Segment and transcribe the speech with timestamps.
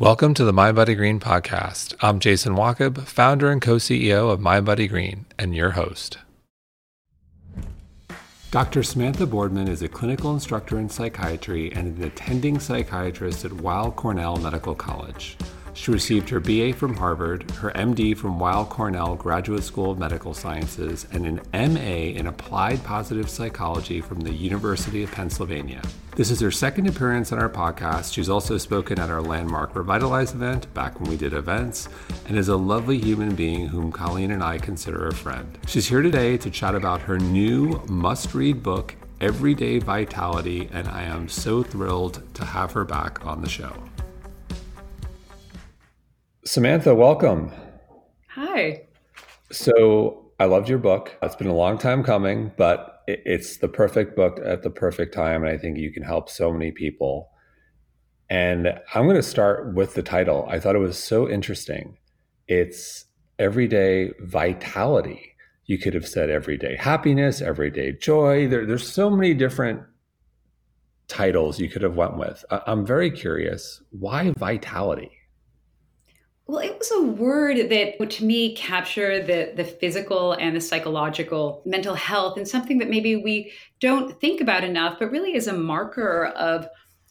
[0.00, 1.94] Welcome to the mindbodygreen podcast.
[2.00, 6.16] I'm Jason Wachob, founder and co CEO of mindbodygreen, and your host.
[8.50, 8.82] Dr.
[8.82, 14.38] Samantha Boardman is a clinical instructor in psychiatry and an attending psychiatrist at Weill Cornell
[14.38, 15.36] Medical College.
[15.72, 20.34] She received her BA from Harvard, her MD from Weill Cornell Graduate School of Medical
[20.34, 25.80] Sciences, and an MA in Applied Positive Psychology from the University of Pennsylvania.
[26.16, 28.12] This is her second appearance on our podcast.
[28.12, 31.88] She's also spoken at our landmark Revitalize event back when we did events,
[32.26, 35.56] and is a lovely human being whom Colleen and I consider a friend.
[35.66, 41.04] She's here today to chat about her new must read book, Everyday Vitality, and I
[41.04, 43.72] am so thrilled to have her back on the show.
[46.50, 47.52] Samantha, welcome.
[48.30, 48.82] Hi.
[49.52, 51.16] So I loved your book.
[51.22, 55.44] It's been a long time coming, but it's the perfect book at the perfect time.
[55.44, 57.30] And I think you can help so many people.
[58.28, 60.44] And I'm going to start with the title.
[60.50, 61.98] I thought it was so interesting.
[62.48, 63.04] It's
[63.38, 65.36] Everyday Vitality.
[65.66, 68.48] You could have said everyday happiness, everyday joy.
[68.48, 69.82] There, there's so many different
[71.06, 72.44] titles you could have went with.
[72.50, 73.80] I'm very curious.
[73.92, 75.12] Why vitality?
[76.50, 81.62] Well, it was a word that to me captured the the physical and the psychological
[81.64, 85.52] mental health and something that maybe we don't think about enough, but really is a
[85.52, 86.66] marker of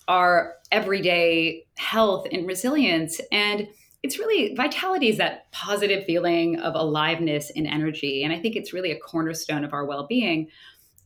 [0.10, 3.22] our everyday health and resilience.
[3.32, 3.70] And
[4.04, 8.26] it's really vitality is that positive feeling of aliveness and energy.
[8.26, 10.50] And I think it's really a cornerstone of our well-being.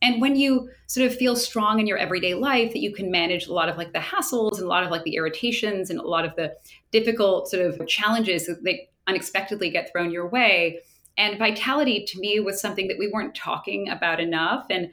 [0.04, 3.48] And when you sort of feel strong in your everyday life, that you can manage
[3.48, 6.06] a lot of like the hassles and a lot of like the irritations and a
[6.06, 6.54] lot of the
[6.92, 10.82] difficult sort of challenges that they unexpectedly get thrown your way.
[11.18, 14.90] And vitality to me was something that we weren't talking about enough and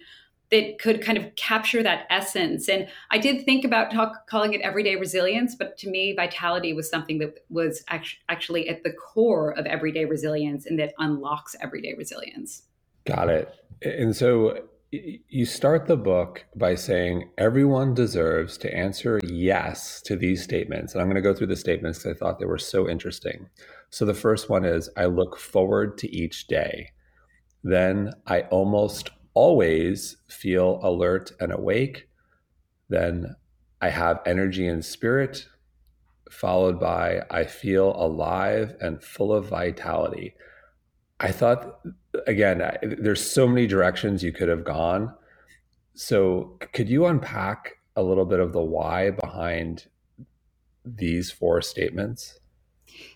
[0.50, 2.68] that could kind of capture that essence.
[2.68, 6.88] And I did think about talk, calling it everyday resilience, but to me, vitality was
[6.88, 7.82] something that was
[8.28, 12.62] actually at the core of everyday resilience and that unlocks everyday resilience.
[13.06, 13.52] Got it.
[13.82, 20.42] And so you start the book by saying everyone deserves to answer yes to these
[20.42, 20.92] statements.
[20.92, 23.48] And I'm going to go through the statements because I thought they were so interesting.
[23.90, 26.90] So the first one is I look forward to each day.
[27.62, 32.08] Then I almost always feel alert and awake.
[32.88, 33.36] Then
[33.80, 35.46] I have energy and spirit,
[36.30, 40.34] followed by I feel alive and full of vitality.
[41.20, 41.80] I thought
[42.26, 45.14] again, there's so many directions you could have gone.
[45.94, 49.86] So, could you unpack a little bit of the why behind
[50.84, 52.38] these four statements?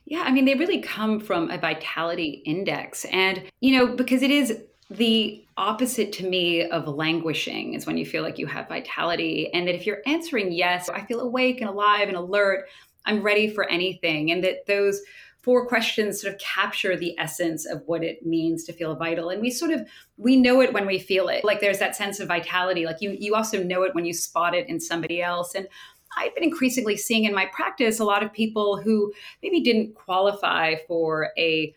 [0.04, 3.04] Yeah, I mean, they really come from a vitality index.
[3.06, 4.58] And, you know, because it is
[4.90, 9.50] the opposite to me of languishing is when you feel like you have vitality.
[9.54, 12.66] And that if you're answering yes, I feel awake and alive and alert,
[13.06, 14.30] I'm ready for anything.
[14.30, 15.00] And that those
[15.44, 19.42] four questions sort of capture the essence of what it means to feel vital and
[19.42, 22.28] we sort of we know it when we feel it like there's that sense of
[22.28, 25.68] vitality like you you also know it when you spot it in somebody else and
[26.16, 29.12] I've been increasingly seeing in my practice a lot of people who
[29.42, 31.74] maybe didn't qualify for a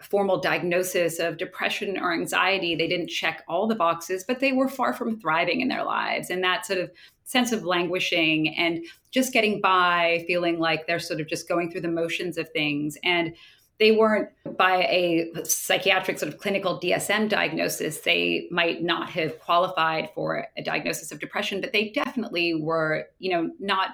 [0.00, 2.74] formal diagnosis of depression or anxiety.
[2.74, 6.30] They didn't check all the boxes, but they were far from thriving in their lives.
[6.30, 6.90] And that sort of
[7.26, 11.82] sense of languishing and just getting by, feeling like they're sort of just going through
[11.82, 12.96] the motions of things.
[13.04, 13.34] And
[13.78, 20.08] they weren't by a psychiatric sort of clinical DSM diagnosis, they might not have qualified
[20.14, 23.90] for a diagnosis of depression, but they definitely were, you know, not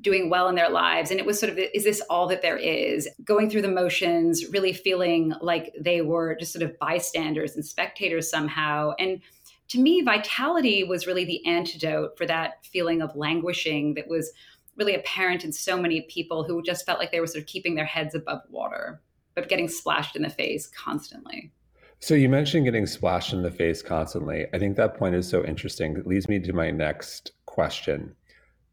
[0.00, 1.10] doing well in their lives.
[1.10, 3.08] And it was sort of, is this all that there is?
[3.24, 8.30] Going through the motions, really feeling like they were just sort of bystanders and spectators
[8.30, 8.92] somehow.
[8.98, 9.20] And
[9.68, 14.32] to me, vitality was really the antidote for that feeling of languishing that was
[14.76, 17.74] really apparent in so many people who just felt like they were sort of keeping
[17.74, 19.00] their heads above water,
[19.34, 21.52] but getting splashed in the face constantly.
[22.00, 24.46] So you mentioned getting splashed in the face constantly.
[24.52, 25.96] I think that point is so interesting.
[25.96, 28.14] It leads me to my next question.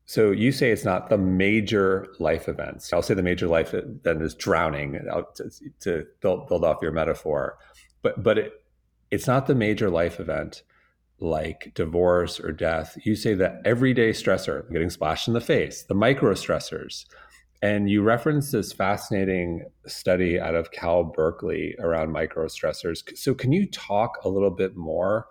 [0.05, 2.91] So you say it's not the major life events.
[2.91, 4.93] I'll say the major life event is drowning
[5.35, 5.51] to,
[5.81, 7.57] to build, build off your metaphor,
[8.01, 8.53] but but it,
[9.11, 10.63] it's not the major life event
[11.21, 15.93] like divorce or death, you say that everyday stressor, getting splashed in the face, the
[15.93, 17.05] micro stressors.
[17.61, 23.15] And you reference this fascinating study out of Cal Berkeley around micro stressors.
[23.15, 25.27] So, can you talk a little bit more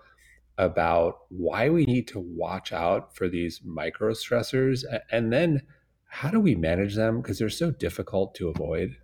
[0.56, 4.84] about why we need to watch out for these micro stressors?
[5.10, 5.62] And then,
[6.06, 7.20] how do we manage them?
[7.20, 8.96] Because they're so difficult to avoid.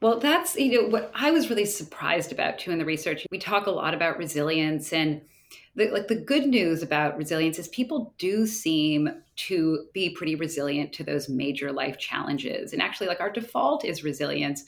[0.00, 3.26] Well, that's you know what I was really surprised about too in the research.
[3.30, 5.20] We talk a lot about resilience and
[5.74, 10.92] the, like the good news about resilience is people do seem to be pretty resilient
[10.94, 12.72] to those major life challenges.
[12.72, 14.64] And actually, like our default is resilience.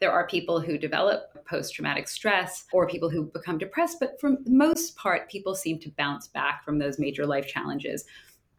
[0.00, 4.30] There are people who develop post traumatic stress or people who become depressed, but for
[4.30, 8.04] the most part, people seem to bounce back from those major life challenges.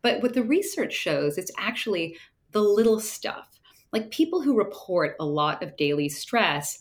[0.02, 2.18] But what the research shows, it's actually
[2.52, 3.60] the little stuff.
[3.92, 6.80] Like people who report a lot of daily stress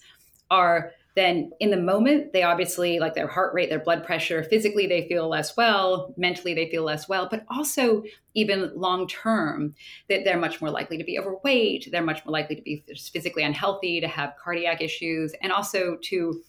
[0.50, 4.87] are then in the moment they obviously like their heart rate their blood pressure physically
[4.87, 8.03] they feel less well mentally they feel less well but also
[8.35, 9.75] even long term
[10.09, 13.43] that they're much more likely to be overweight they're much more likely to be physically
[13.43, 16.43] unhealthy to have cardiac issues and also to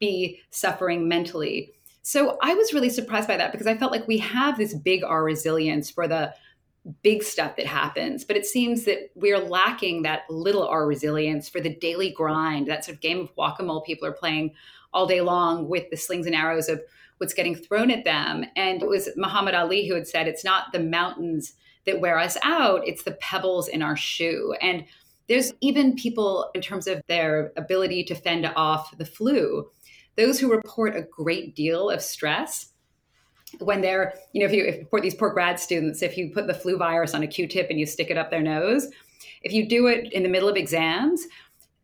[0.00, 1.72] be suffering mentally.
[2.02, 5.04] So i was really surprised by that because i felt like we have this big
[5.04, 6.32] r resilience for the
[7.02, 8.24] big stuff that happens.
[8.24, 12.84] But it seems that we're lacking that little R resilience for the daily grind, that
[12.84, 14.54] sort of game of whack a mole people are playing
[14.92, 16.80] all day long with the slings and arrows of
[17.18, 18.44] what's getting thrown at them.
[18.56, 21.54] And it was Muhammad Ali who had said, it's not the mountains
[21.84, 24.54] that wear us out, it's the pebbles in our shoe.
[24.60, 24.84] And
[25.28, 29.70] there's even people in terms of their ability to fend off the flu,
[30.16, 32.72] those who report a great deal of stress
[33.58, 36.46] when they're, you know, if you if for these poor grad students, if you put
[36.46, 38.88] the flu virus on a Q-tip and you stick it up their nose,
[39.42, 41.26] if you do it in the middle of exams,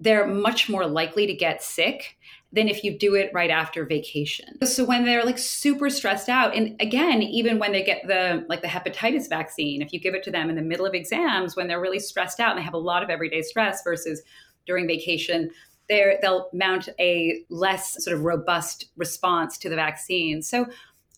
[0.00, 2.16] they're much more likely to get sick
[2.52, 4.64] than if you do it right after vacation.
[4.64, 8.62] So when they're like super stressed out, and again, even when they get the like
[8.62, 11.66] the hepatitis vaccine, if you give it to them in the middle of exams when
[11.66, 14.22] they're really stressed out and they have a lot of everyday stress versus
[14.66, 15.50] during vacation,
[15.88, 20.40] they they'll mount a less sort of robust response to the vaccine.
[20.40, 20.66] So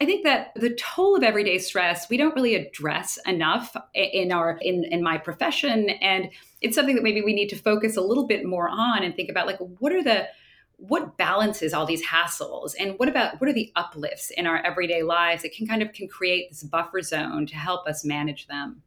[0.00, 4.58] I think that the toll of everyday stress we don't really address enough in our
[4.60, 5.88] in in my profession.
[5.88, 9.14] And it's something that maybe we need to focus a little bit more on and
[9.14, 10.28] think about like what are the
[10.78, 12.75] what balances all these hassles?
[12.78, 15.93] And what about what are the uplifts in our everyday lives that can kind of
[15.93, 18.82] can create this buffer zone to help us manage them?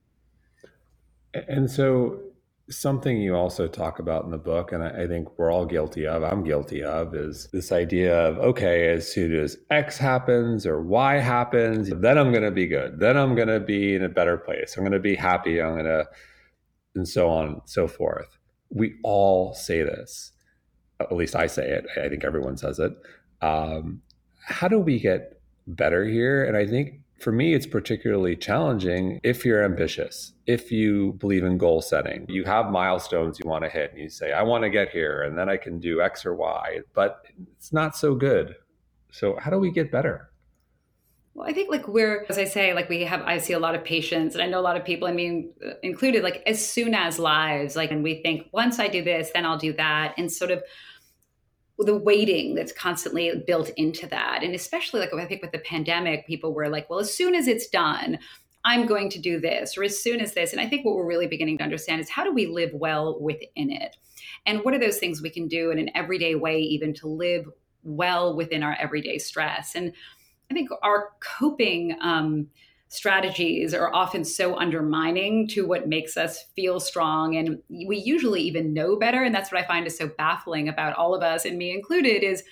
[1.34, 2.20] And so
[2.70, 6.24] something you also talk about in the book, and I, think we're all guilty of,
[6.24, 11.16] I'm guilty of, is this idea of okay, as soon as X happens or Y
[11.18, 13.00] happens, then I'm going to be good.
[13.00, 14.76] Then I'm going to be in a better place.
[14.78, 15.62] I'm going to be happy.
[15.62, 16.08] I'm going to,
[16.96, 18.38] and so on and so forth.
[18.70, 20.32] We all say this.
[21.00, 21.86] At least I say it.
[21.98, 22.94] I think everyone says it.
[23.42, 24.02] Um,
[24.44, 26.44] how do we get better here?
[26.44, 31.58] And I think for me, it's particularly challenging if you're ambitious, if you believe in
[31.58, 32.26] goal setting.
[32.30, 35.24] You have milestones you want to hit, and you say, I want to get here,
[35.24, 37.26] and then I can do X or Y, but
[37.58, 38.56] it's not so good.
[39.12, 40.30] So, how do we get better?
[41.34, 43.76] Well, I think like we're, as I say, like we have, I see a lot
[43.76, 46.66] of patients and I know a lot of people, I mean, uh, included, like as
[46.66, 50.16] soon as lives, like, and we think once I do this, then I'll do that.
[50.18, 50.62] And sort of
[51.80, 54.44] the waiting that's constantly built into that.
[54.44, 57.48] And especially like I think with the pandemic, people were like, well, as soon as
[57.48, 58.20] it's done,
[58.66, 60.52] I'm going to do this, or as soon as this.
[60.52, 63.18] And I think what we're really beginning to understand is how do we live well
[63.22, 63.96] within it?
[64.46, 67.46] And what are those things we can do in an everyday way, even to live
[67.84, 69.76] well within our everyday stress?
[69.76, 69.94] And
[70.52, 72.48] I think our coping um,
[72.90, 78.74] strategies are often so undermining to what makes us feel strong and we usually even
[78.74, 79.24] know better.
[79.24, 82.24] And that's what i find is so baffling about all of us and me included
[82.24, 82.44] is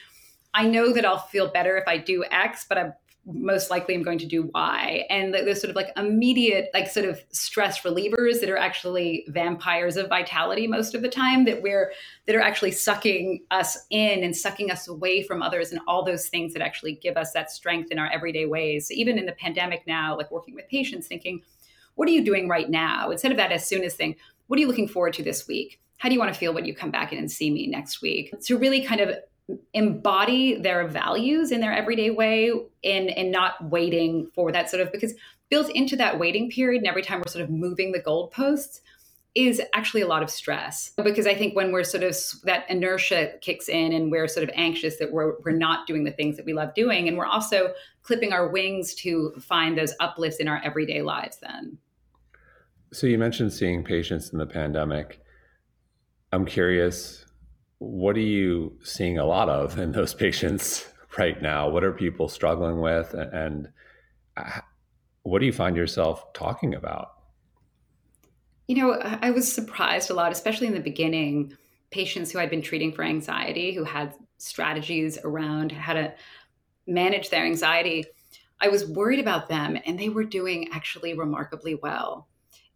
[0.53, 2.93] i know that i'll feel better if i do x but i'm
[3.33, 5.05] most likely I'm going to do Y.
[5.09, 9.97] And those sort of like immediate, like sort of stress relievers that are actually vampires
[9.97, 11.91] of vitality most of the time that we're
[12.25, 16.29] that are actually sucking us in and sucking us away from others and all those
[16.29, 18.87] things that actually give us that strength in our everyday ways.
[18.87, 21.41] So even in the pandemic now, like working with patients, thinking,
[21.95, 23.11] what are you doing right now?
[23.11, 24.15] Instead of that as soon as thing,
[24.47, 25.81] what are you looking forward to this week?
[25.97, 28.01] How do you want to feel when you come back in and see me next
[28.01, 28.33] week?
[28.41, 29.17] To really kind of
[29.73, 32.51] embody their values in their everyday way
[32.83, 35.13] and and not waiting for that sort of because
[35.49, 38.81] built into that waiting period and every time we're sort of moving the goalposts
[39.35, 43.33] is actually a lot of stress because I think when we're sort of that inertia
[43.41, 46.45] kicks in and we're sort of anxious that we're, we're not doing the things that
[46.45, 50.59] we love doing and we're also clipping our wings to find those uplifts in our
[50.63, 51.77] everyday lives then.
[52.91, 55.21] So you mentioned seeing patients in the pandemic.
[56.33, 57.23] I'm curious
[57.79, 61.69] what are you seeing a lot of in those patients right now?
[61.69, 63.13] What are people struggling with?
[63.13, 63.69] And
[64.35, 64.61] uh,
[65.23, 67.13] what do you find yourself talking about?
[68.67, 71.53] You know, I was surprised a lot, especially in the beginning.
[71.89, 76.13] Patients who I'd been treating for anxiety, who had strategies around how to
[76.85, 78.05] manage their anxiety,
[78.59, 82.27] I was worried about them, and they were doing actually remarkably well.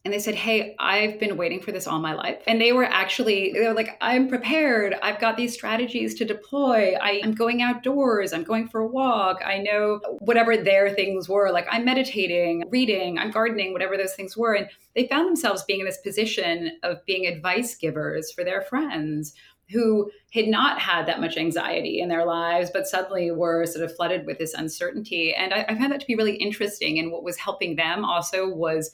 [0.04, 2.42] And they said, Hey, I've been waiting for this all my life.
[2.48, 4.96] And they were actually, they were like, I'm prepared.
[5.04, 6.96] I've got these strategies to deploy.
[6.96, 8.34] I am going outdoors.
[8.34, 9.42] I'm going for a walk.
[9.46, 11.52] I know whatever their things were.
[11.52, 14.56] Like I'm meditating, reading, I'm gardening, whatever those things were.
[14.56, 19.34] And they found themselves being in this position of being advice givers for their friends
[19.70, 23.96] who had not had that much anxiety in their lives, but suddenly were sort of
[23.96, 25.34] flooded with this uncertainty.
[25.34, 27.00] And I, I found that to be really interesting.
[27.00, 28.92] And what was helping them also was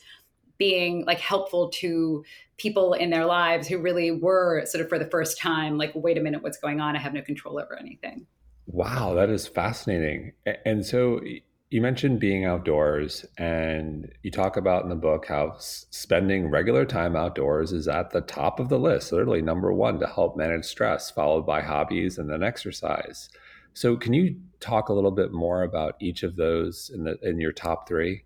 [0.58, 2.24] being like helpful to
[2.58, 6.18] people in their lives who really were sort of for the first time like wait
[6.18, 6.96] a minute what's going on?
[6.96, 8.26] I have no control over anything.
[8.66, 10.34] Wow that is fascinating.
[10.66, 11.22] And so
[11.70, 17.16] you mentioned being outdoors and you talk about in the book how spending regular time
[17.16, 21.12] outdoors is at the top of the list literally number one to help manage stress
[21.12, 23.30] followed by hobbies and then exercise.
[23.74, 27.40] So can you talk a little bit more about each of those in the in
[27.40, 28.24] your top three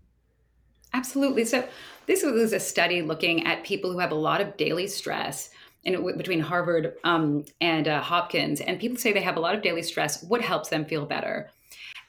[0.94, 1.66] absolutely so
[2.06, 5.50] this was a study looking at people who have a lot of daily stress
[5.84, 8.60] in, between Harvard um, and uh, Hopkins.
[8.60, 10.22] And people say they have a lot of daily stress.
[10.24, 11.50] What helps them feel better?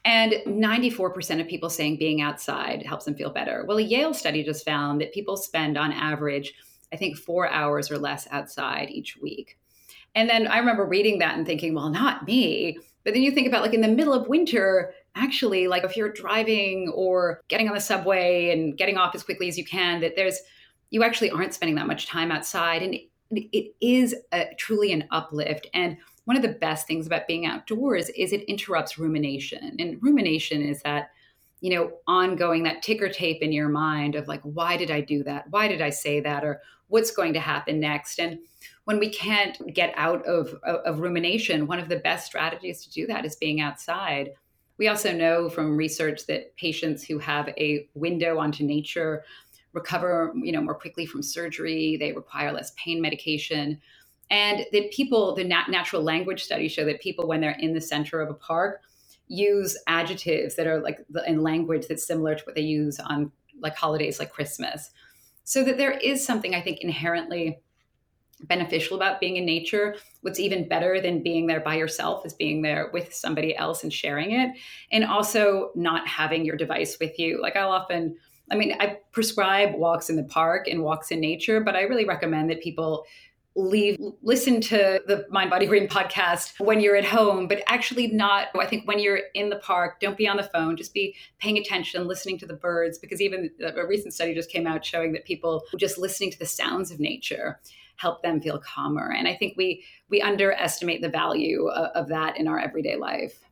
[0.06, 3.64] And 94% of people saying being outside helps them feel better.
[3.68, 6.54] Well, a Yale study just found that people spend on average,
[6.92, 9.58] I think, four hours or less outside each week.
[10.16, 12.78] And then I remember reading that and thinking, well, not me.
[13.04, 16.12] But then you think about like in the middle of winter, actually like if you're
[16.12, 20.16] driving or getting on the subway and getting off as quickly as you can that
[20.16, 20.40] there's
[20.94, 22.84] you actually aren't spending that much time outside.
[22.84, 22.96] And
[23.32, 25.66] it is a, truly an uplift.
[25.74, 29.76] And one of the best things about being outdoors is it interrupts rumination.
[29.80, 31.10] And rumination is that
[31.62, 35.24] you know ongoing that ticker tape in your mind of like why did i do
[35.24, 35.50] that?
[35.50, 36.44] Why did i say that?
[36.46, 38.20] or what's going to happen next?
[38.20, 38.38] And
[38.84, 42.92] when we can't get out of, of, of rumination one of the best strategies to
[42.92, 44.32] do that is being outside
[44.78, 49.24] we also know from research that patients who have a window onto nature
[49.74, 51.98] recover, you know, more quickly from surgery.
[51.98, 53.82] They require less pain medication,
[54.30, 57.82] and that people, the nat- natural language studies show that people, when they're in the
[57.82, 58.82] center of a park,
[59.28, 63.76] use adjectives that are like in language that's similar to what they use on like
[63.76, 64.92] holidays like Christmas.
[65.44, 67.60] So that there is something I think inherently
[68.42, 69.96] beneficial about being in nature.
[70.22, 73.92] What's even better than being there by yourself is being there with somebody else and
[73.92, 74.52] sharing it.
[74.92, 77.42] And also not having your device with you.
[77.42, 78.18] Like I'll often,
[78.52, 82.06] I mean, I prescribe walks in the park and walks in nature, but I really
[82.06, 83.06] recommend that people
[83.56, 88.88] leave listen to the mindbodygreen podcast when you're at home but actually not i think
[88.88, 92.36] when you're in the park don't be on the phone just be paying attention listening
[92.36, 96.00] to the birds because even a recent study just came out showing that people just
[96.00, 97.60] listening to the sounds of nature
[97.96, 99.14] help them feel calmer.
[99.16, 103.44] And I think we we underestimate the value of, of that in our everyday life.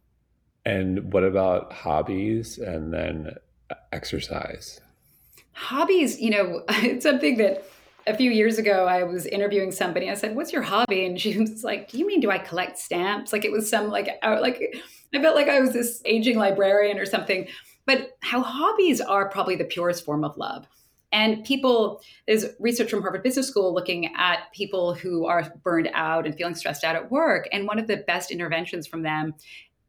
[0.66, 3.36] And what about hobbies and then
[3.70, 4.80] uh, exercise?
[5.54, 7.66] Hobbies, you know, it's something that
[8.08, 10.10] a few years ago I was interviewing somebody.
[10.10, 12.78] I said, "What's your hobby?" And she was like, "Do you mean do I collect
[12.78, 14.76] stamps?" Like it was some like out like
[15.14, 17.48] I felt like I was this aging librarian or something.
[17.86, 20.68] But how hobbies are probably the purest form of love.
[21.12, 26.26] And people, there's research from Harvard Business School looking at people who are burned out
[26.26, 27.48] and feeling stressed out at work.
[27.52, 29.34] And one of the best interventions from them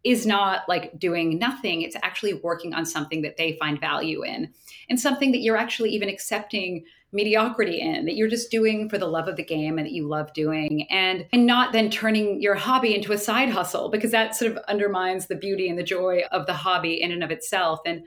[0.04, 1.82] is not like doing nothing.
[1.82, 4.52] It's actually working on something that they find value in
[4.88, 9.06] and something that you're actually even accepting mediocrity in that you're just doing for the
[9.06, 12.54] love of the game and that you love doing and and not then turning your
[12.54, 16.22] hobby into a side hustle because that sort of undermines the beauty and the joy
[16.32, 18.02] of the hobby in and of itself and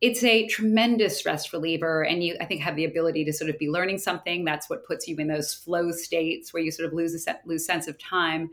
[0.00, 3.58] it's a tremendous stress reliever and you i think have the ability to sort of
[3.58, 4.44] be learning something.
[4.44, 7.40] That's what puts you in those flow states where you sort of lose a se-
[7.46, 8.50] lose sense of time.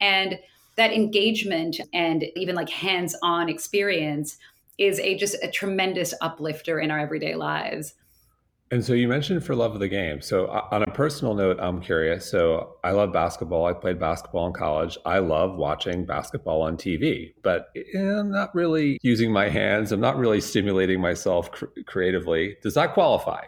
[0.00, 0.38] And
[0.76, 4.36] that engagement and even like hands-on experience
[4.78, 7.94] is a just a tremendous uplifter in our everyday lives
[8.70, 10.20] and so you mentioned for love of the game.
[10.20, 12.28] So uh, on a personal note, I'm curious.
[12.28, 13.66] So I love basketball.
[13.66, 14.98] I played basketball in college.
[15.04, 19.92] I love watching basketball on TV, but I'm not really using my hands.
[19.92, 22.56] I'm not really stimulating myself cr- creatively.
[22.62, 23.44] Does that qualify?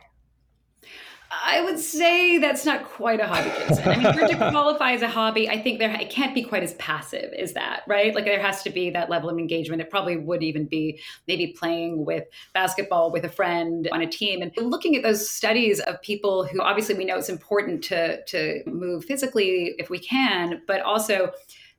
[1.31, 3.89] I would say that's not quite a hobby, Jason.
[3.89, 6.43] I mean, for it to qualify as a hobby, I think there it can't be
[6.43, 8.15] quite as passive as that, right?
[8.15, 9.83] Like there has to be that level of engagement.
[9.83, 14.41] It probably would even be maybe playing with basketball with a friend on a team
[14.41, 18.63] and looking at those studies of people who obviously we know it's important to to
[18.67, 21.33] move physically if we can, but also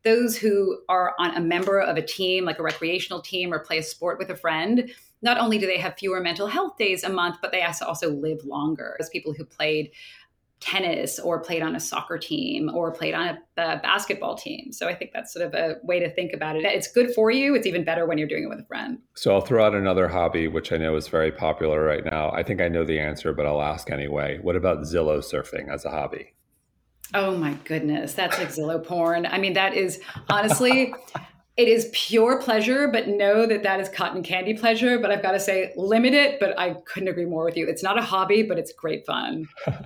[0.04, 3.80] those who are on a member of a team, like a recreational team, or play
[3.80, 7.10] a sport with a friend not only do they have fewer mental health days a
[7.10, 8.96] month, but they also live longer.
[9.00, 9.92] As people who played
[10.60, 14.74] tennis or played on a soccer team or played on a, a, basketball team.
[14.74, 16.66] So I think that's sort of a way to think about it.
[16.66, 17.56] It's good for you.
[17.56, 19.00] It's even better when you're doing it with a friend.
[19.16, 22.32] So I'll throw out another hobby, which I know is very popular right now.
[22.32, 24.40] I think I know the answer, but I'll ask anyway.
[24.42, 26.34] What about Zillow surfing as a hobby?
[27.14, 29.26] Oh my goodness, that's like Zillow porn.
[29.26, 30.00] I mean, that is
[30.30, 30.94] honestly,
[31.58, 34.98] it is pure pleasure, but know that that is cotton candy pleasure.
[34.98, 36.40] But I've got to say, limit it.
[36.40, 37.68] But I couldn't agree more with you.
[37.68, 39.48] It's not a hobby, but it's great fun.
[39.68, 39.86] okay.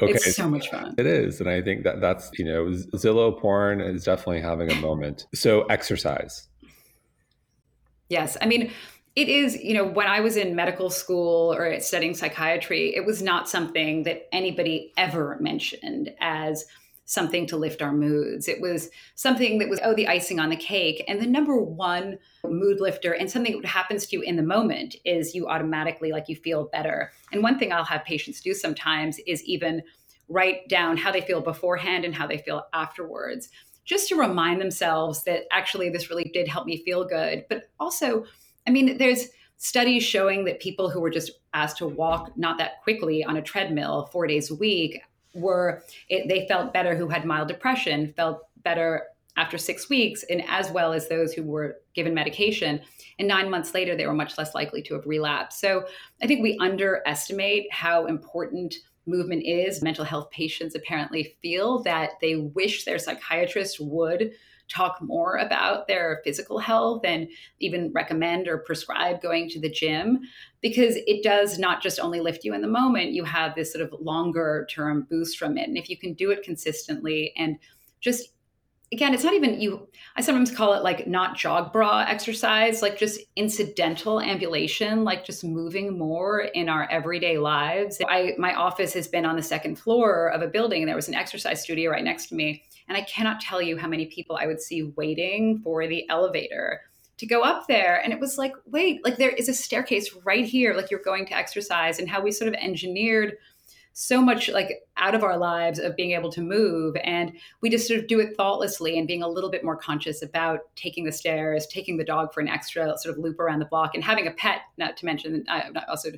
[0.00, 0.94] It's so much fun.
[0.96, 1.40] It is.
[1.40, 5.26] And I think that that's, you know, Zillow porn is definitely having a moment.
[5.34, 6.48] So exercise.
[8.08, 8.36] Yes.
[8.40, 8.72] I mean,
[9.16, 13.22] it is, you know, when I was in medical school or studying psychiatry, it was
[13.22, 16.64] not something that anybody ever mentioned as
[17.10, 18.46] something to lift our moods.
[18.46, 21.02] It was something that was, oh, the icing on the cake.
[21.08, 24.94] And the number one mood lifter and something that happens to you in the moment
[25.04, 27.10] is you automatically like you feel better.
[27.32, 29.82] And one thing I'll have patients do sometimes is even
[30.28, 33.48] write down how they feel beforehand and how they feel afterwards,
[33.84, 37.44] just to remind themselves that actually this really did help me feel good.
[37.48, 38.24] But also,
[38.68, 42.80] I mean, there's studies showing that people who were just asked to walk not that
[42.84, 45.02] quickly on a treadmill four days a week
[45.34, 49.04] were it, they felt better who had mild depression felt better
[49.36, 52.80] after six weeks and as well as those who were given medication.
[53.18, 55.60] And nine months later they were much less likely to have relapsed.
[55.60, 55.86] So
[56.22, 58.74] i think we underestimate how important
[59.06, 59.82] movement is.
[59.82, 64.32] Mental health patients apparently feel that they wish their psychiatrist would
[64.70, 70.20] talk more about their physical health and even recommend or prescribe going to the gym
[70.60, 73.84] because it does not just only lift you in the moment, you have this sort
[73.84, 75.68] of longer term boost from it.
[75.68, 77.58] And if you can do it consistently and
[78.00, 78.30] just
[78.92, 79.88] again, it's not even you.
[80.16, 85.44] I sometimes call it like not jog bra exercise, like just incidental ambulation, like just
[85.44, 87.98] moving more in our everyday lives.
[88.08, 91.08] I my office has been on the second floor of a building, and there was
[91.08, 92.64] an exercise studio right next to me.
[92.90, 96.80] And I cannot tell you how many people I would see waiting for the elevator
[97.18, 98.02] to go up there.
[98.02, 101.24] And it was like, wait, like there is a staircase right here, like you're going
[101.26, 103.36] to exercise, and how we sort of engineered
[103.92, 107.86] so much like out of our lives of being able to move and we just
[107.86, 111.12] sort of do it thoughtlessly and being a little bit more conscious about taking the
[111.12, 114.28] stairs taking the dog for an extra sort of loop around the block and having
[114.28, 116.10] a pet not to mention uh, also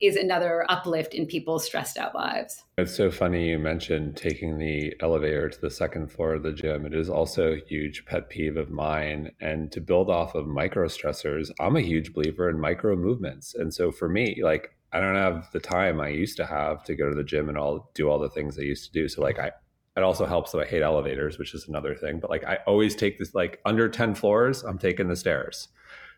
[0.00, 4.94] is another uplift in people's stressed out lives it's so funny you mentioned taking the
[5.00, 8.56] elevator to the second floor of the gym it is also a huge pet peeve
[8.56, 12.94] of mine and to build off of micro stressors i'm a huge believer in micro
[12.94, 16.82] movements and so for me like I don't have the time I used to have
[16.84, 19.08] to go to the gym and all do all the things I used to do.
[19.08, 19.52] So like I
[19.96, 22.20] it also helps that I hate elevators, which is another thing.
[22.20, 25.68] But like I always take this like under 10 floors, I'm taking the stairs.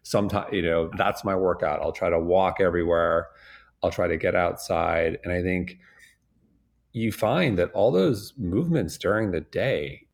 [0.02, 1.80] Sometimes, you know, that's my workout.
[1.80, 3.28] I'll try to walk everywhere.
[3.82, 5.18] I'll try to get outside.
[5.24, 5.78] And I think
[6.92, 10.06] you find that all those movements during the day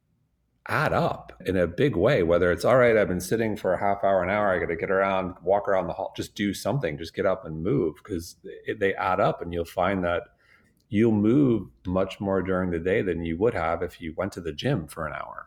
[0.68, 3.79] add up in a big way whether it's all right i've been sitting for a
[3.79, 6.52] half hour an hour i got to get around walk around the hall just do
[6.52, 8.37] something just get up and move because
[8.79, 10.24] they add up and you'll find that
[10.88, 14.40] you'll move much more during the day than you would have if you went to
[14.40, 15.46] the gym for an hour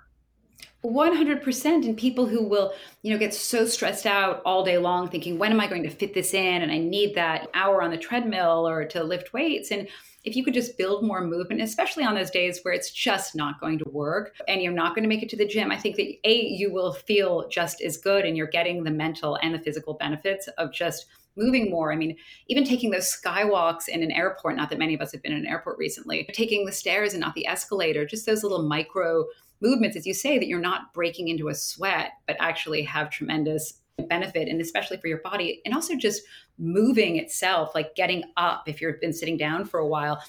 [0.83, 5.37] 100% and people who will you know get so stressed out all day long thinking
[5.37, 7.97] when am i going to fit this in and i need that hour on the
[7.97, 9.89] treadmill or to lift weights and
[10.25, 13.59] if you could just build more movement, especially on those days where it's just not
[13.59, 15.95] going to work and you're not going to make it to the gym, I think
[15.95, 19.59] that A, you will feel just as good and you're getting the mental and the
[19.59, 21.05] physical benefits of just
[21.37, 21.93] moving more.
[21.93, 25.23] I mean, even taking those skywalks in an airport, not that many of us have
[25.23, 28.63] been in an airport recently, taking the stairs and not the escalator, just those little
[28.63, 29.25] micro
[29.61, 33.79] movements, as you say, that you're not breaking into a sweat, but actually have tremendous
[34.07, 36.21] benefit and especially for your body and also just
[36.57, 40.23] moving itself like getting up if you've been sitting down for a while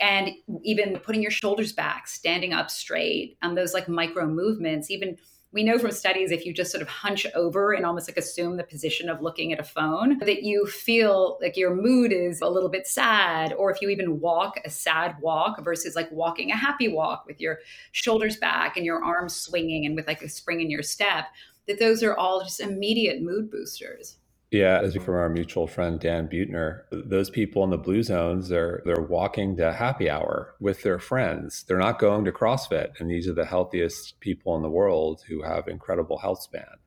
[0.00, 0.30] and
[0.62, 5.16] even putting your shoulders back standing up straight and those like micro movements even
[5.50, 8.56] we know from studies if you just sort of hunch over and almost like assume
[8.56, 12.48] the position of looking at a phone that you feel like your mood is a
[12.48, 16.56] little bit sad or if you even walk a sad walk versus like walking a
[16.56, 17.60] happy walk with your
[17.92, 21.26] shoulders back and your arms swinging and with like a spring in your step
[21.66, 24.17] that those are all just immediate mood boosters.
[24.50, 28.82] Yeah, as from our mutual friend Dan Buettner, those people in the blue zones are
[28.86, 31.64] they're walking to happy hour with their friends.
[31.68, 35.42] They're not going to CrossFit, and these are the healthiest people in the world who
[35.42, 36.78] have incredible health span.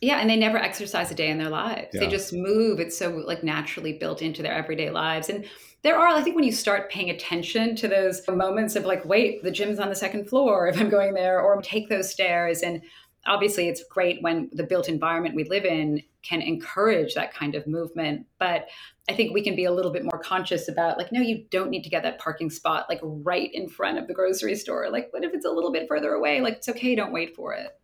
[0.00, 1.88] Yeah, and they never exercise a day in their lives.
[1.92, 2.00] Yeah.
[2.00, 2.78] They just move.
[2.78, 5.28] It's so like naturally built into their everyday lives.
[5.28, 5.44] And
[5.82, 9.42] there are, I think, when you start paying attention to those moments of like, wait,
[9.42, 12.82] the gym's on the second floor if I'm going there, or take those stairs and
[13.26, 17.66] obviously it's great when the built environment we live in can encourage that kind of
[17.66, 18.66] movement but
[19.08, 21.70] i think we can be a little bit more conscious about like no you don't
[21.70, 24.88] need to get that parking spot like right in front of the grocery store.
[24.90, 26.40] Like what if it's a little bit further away?
[26.40, 27.78] Like it's okay don't wait for it.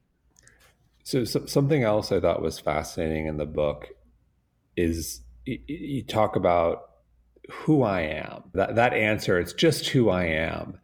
[1.04, 3.88] So, so something else i thought was fascinating in the book
[4.76, 6.90] is you, you talk about
[7.50, 8.44] who i am.
[8.54, 10.78] That, that answer it's just who i am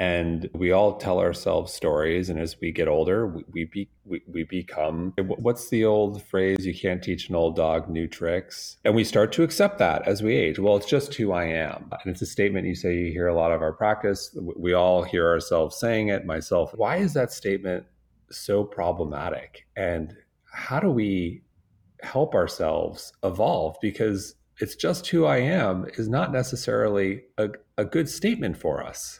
[0.00, 4.22] and we all tell ourselves stories and as we get older we, we, be, we,
[4.26, 6.64] we become what's the old phrase?
[6.66, 8.78] You can't teach an old dog new tricks.
[8.84, 10.58] And we start to accept that as we age.
[10.58, 11.90] Well it's just who i am.
[11.92, 14.34] And it's a statement you say you hear a lot of our practice.
[14.56, 16.72] We all hear ourselves saying it myself.
[16.74, 17.84] Why is that statement
[18.30, 19.66] so problematic?
[19.76, 20.16] And
[20.50, 21.42] how do we
[22.02, 23.76] help ourselves evolve?
[23.82, 29.19] Because it's just who i am is not necessarily a, a good statement for us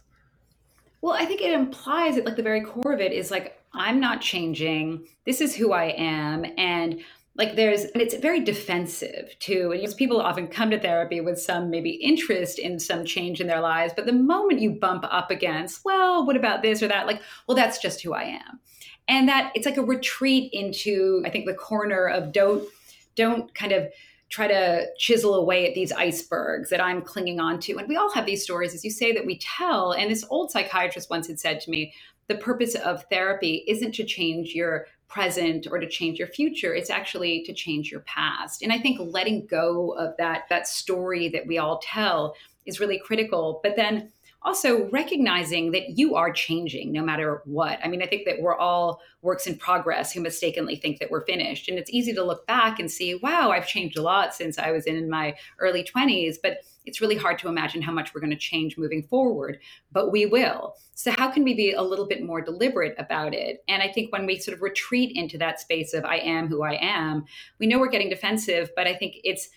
[1.02, 4.00] well, I think it implies that like the very core of it is like I'm
[4.00, 5.06] not changing.
[5.24, 6.44] This is who I am.
[6.58, 7.00] And
[7.36, 9.72] like there's and it's very defensive too.
[9.72, 13.60] And people often come to therapy with some maybe interest in some change in their
[13.60, 13.92] lives.
[13.94, 17.06] But the moment you bump up against well what about this or that?
[17.06, 18.60] Like well that's just who i am.
[19.08, 22.68] And that it's like a retreat into i think the corner of don't
[23.14, 23.88] don't kind of
[24.30, 27.76] try to chisel away at these icebergs that I'm clinging on to.
[27.76, 29.92] And we all have these stories, as you say, that we tell.
[29.92, 31.92] And this old psychiatrist once had said to me,
[32.28, 36.88] the purpose of therapy isn't to change your present or to change your future it's
[36.88, 41.44] actually to change your past and i think letting go of that that story that
[41.48, 44.08] we all tell is really critical but then
[44.42, 47.78] also recognizing that you are changing no matter what.
[47.84, 51.24] I mean, I think that we're all works in progress who mistakenly think that we're
[51.26, 51.68] finished.
[51.68, 54.70] And it's easy to look back and see, wow, I've changed a lot since I
[54.70, 56.36] was in my early 20s.
[56.42, 59.58] But it's really hard to imagine how much we're going to change moving forward,
[59.92, 60.76] but we will.
[60.94, 63.62] So, how can we be a little bit more deliberate about it?
[63.68, 66.62] And I think when we sort of retreat into that space of I am who
[66.62, 67.24] I am,
[67.58, 69.48] we know we're getting defensive, but I think it's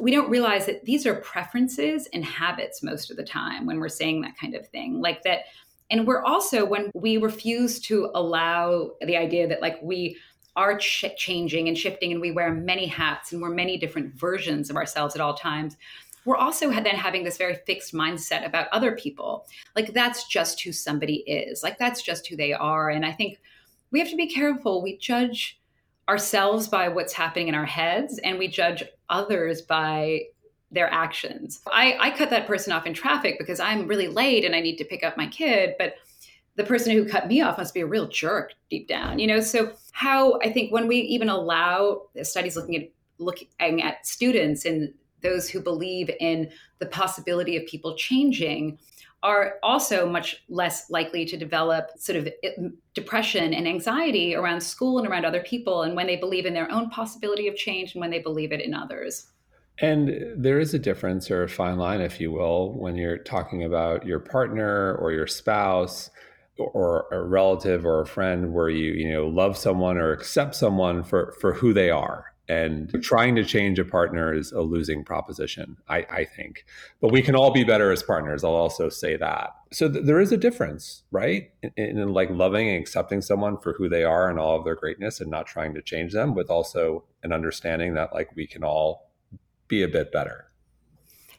[0.00, 3.88] we don't realize that these are preferences and habits most of the time when we're
[3.88, 5.44] saying that kind of thing like that
[5.90, 10.16] and we're also when we refuse to allow the idea that like we
[10.56, 14.68] are ch- changing and shifting and we wear many hats and we're many different versions
[14.68, 15.76] of ourselves at all times
[16.24, 19.46] we're also then having this very fixed mindset about other people.
[19.74, 21.62] Like that's just who somebody is.
[21.62, 22.90] Like that's just who they are.
[22.90, 23.40] And i think
[23.90, 24.82] we have to be careful.
[24.82, 25.60] We judge
[26.08, 28.82] ourselves by what's happening in our heads and we judge
[29.12, 30.22] others by
[30.72, 31.60] their actions.
[31.70, 34.78] I, I cut that person off in traffic because I'm really late and I need
[34.78, 35.94] to pick up my kid, but
[36.56, 39.40] the person who cut me off must be a real jerk deep down, you know?
[39.40, 44.92] So how I think when we even allow studies looking at looking at students and
[45.22, 48.78] those who believe in the possibility of people changing,
[49.22, 52.50] are also much less likely to develop sort of eh,
[52.94, 56.70] depression and anxiety around school and around other people and when they believe in their
[56.70, 59.28] own possibility of change and when they believe it in others.
[59.78, 63.64] And there is a difference or a fine line, if you will, when you're talking
[63.64, 66.10] about your partner or your spouse
[66.58, 71.02] or a relative or a friend where you, you know, love someone or accept someone
[71.02, 75.76] for, for who they are and trying to change a partner is a losing proposition
[75.88, 76.64] I, I, think.
[77.00, 79.54] But we can all be better as partners i'll also say that.
[79.72, 81.50] So th- there is a difference right?
[81.62, 84.74] In, in, like loving and accepting someone for who they are and all of their
[84.74, 88.62] greatness and not trying to change them with also an understanding that like we can
[88.64, 89.10] all
[89.68, 90.46] be a bit better.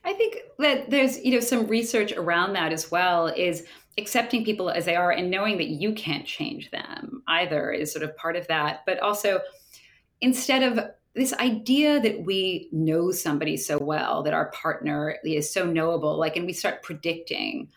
[0.05, 3.65] I think that there's you know some research around that as well is
[3.97, 8.03] accepting people as they are and knowing that you can't change them either is sort
[8.03, 8.81] of part of that.
[8.85, 9.39] But also
[10.23, 10.79] instead of
[11.15, 16.35] this idea that we know somebody so well that our partner is so knowable like
[16.35, 17.69] and we start predicting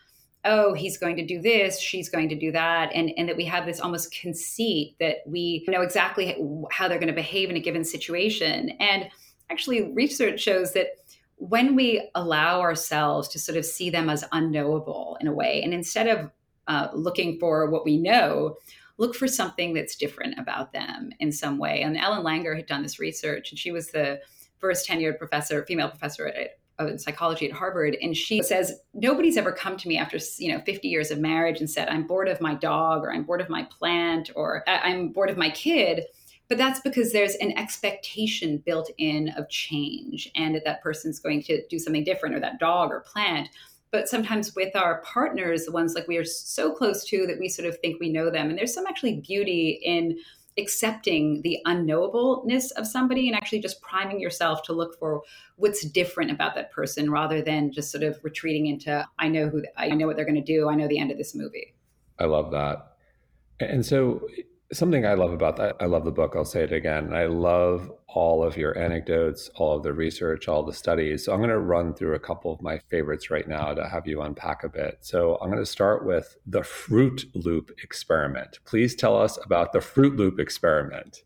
[0.45, 3.45] oh he's going to do this she's going to do that and and that we
[3.45, 6.35] have this almost conceit that we know exactly
[6.71, 8.69] how they're going to behave in a given situation.
[8.79, 9.09] And
[9.49, 10.87] actually research shows that
[11.35, 15.73] when we allow ourselves to sort of see them as unknowable in a way and
[15.73, 16.31] instead of
[16.67, 18.57] uh, looking for what we know
[18.97, 21.81] look for something that's different about them in some way.
[21.81, 24.21] And Ellen Langer had done this research, and she was the
[24.57, 29.51] first tenured professor, female professor at of psychology at Harvard, and she says nobody's ever
[29.51, 32.41] come to me after you know 50 years of marriage and said I'm bored of
[32.41, 36.03] my dog or I'm bored of my plant or I'm bored of my kid.
[36.49, 41.43] But that's because there's an expectation built in of change and that that person's going
[41.43, 43.49] to do something different or that dog or plant
[43.91, 47.49] but sometimes with our partners, the ones like we are so close to that we
[47.49, 48.49] sort of think we know them.
[48.49, 50.17] And there's some actually beauty in
[50.57, 55.21] accepting the unknowableness of somebody and actually just priming yourself to look for
[55.55, 59.63] what's different about that person rather than just sort of retreating into I know who
[59.77, 60.67] I know what they're going to do.
[60.67, 61.75] I know the end of this movie.
[62.19, 62.93] I love that.
[63.59, 64.27] And so
[64.73, 66.33] something I love about that, I love the book.
[66.35, 67.13] I'll say it again.
[67.13, 71.23] I love all of your anecdotes, all of the research, all the studies.
[71.23, 74.07] So I'm going to run through a couple of my favorites right now to have
[74.07, 74.97] you unpack a bit.
[75.01, 78.59] So I'm going to start with the Fruit Loop experiment.
[78.65, 81.23] Please tell us about the Fruit Loop experiment.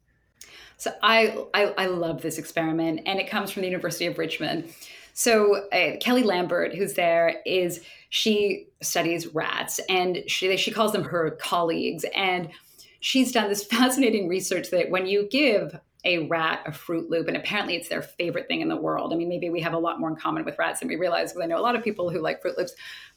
[0.78, 4.74] So I, I, I love this experiment, and it comes from the University of Richmond.
[5.14, 11.04] So uh, Kelly Lambert, who's there, is she studies rats, and she she calls them
[11.04, 12.50] her colleagues, and
[13.02, 17.38] she's done this fascinating research that when you give a rat a Fruit Loop, and
[17.38, 19.14] apparently it's their favorite thing in the world.
[19.14, 21.32] I mean, maybe we have a lot more in common with rats than we realize,
[21.32, 22.74] because I know a lot of people who like Fruit Loops.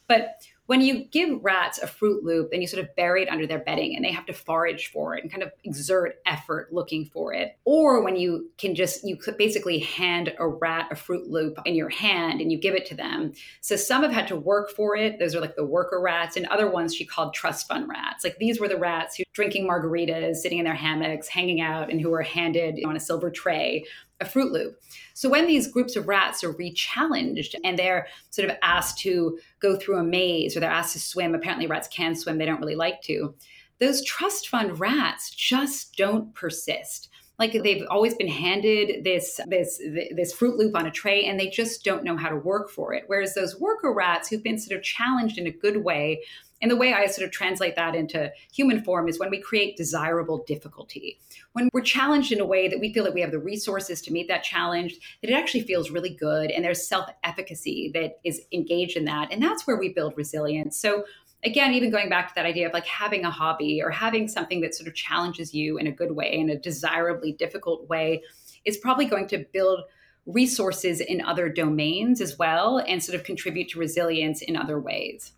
[0.07, 3.45] But when you give rats a Fruit Loop and you sort of bury it under
[3.45, 7.05] their bedding and they have to forage for it and kind of exert effort looking
[7.05, 11.29] for it, or when you can just, you could basically hand a rat a Fruit
[11.29, 13.33] Loop in your hand and you give it to them.
[13.61, 15.19] So some have had to work for it.
[15.19, 18.23] Those are like the worker rats, and other ones she called trust fund rats.
[18.23, 21.99] Like these were the rats who drinking margaritas, sitting in their hammocks, hanging out, and
[21.99, 23.83] who were handed on a silver tray
[24.19, 24.79] a Fruit Loop.
[25.13, 29.75] So when these groups of rats are re-challenged and they're sort of asked to go
[29.75, 32.75] through a maze or they're asked to swim, apparently rats can swim, they don't really
[32.75, 33.33] like to.
[33.79, 37.09] Those trust fund rats just don't persist.
[37.37, 39.81] Like they've always been handed this this
[40.15, 42.93] this fruit loop on a tray and they just don't know how to work for
[42.93, 43.03] it.
[43.07, 46.23] Whereas those worker rats who've been sort of challenged in a good way
[46.61, 49.75] and the way I sort of translate that into human form is when we create
[49.75, 51.19] desirable difficulty.
[51.51, 54.13] When we're challenged in a way that we feel that we have the resources to
[54.13, 58.41] meet that challenge, that it actually feels really good and there's self efficacy that is
[58.51, 59.31] engaged in that.
[59.31, 60.77] And that's where we build resilience.
[60.77, 61.03] So,
[61.43, 64.61] again, even going back to that idea of like having a hobby or having something
[64.61, 68.23] that sort of challenges you in a good way, in a desirably difficult way,
[68.63, 69.81] is probably going to build
[70.25, 75.33] resources in other domains as well and sort of contribute to resilience in other ways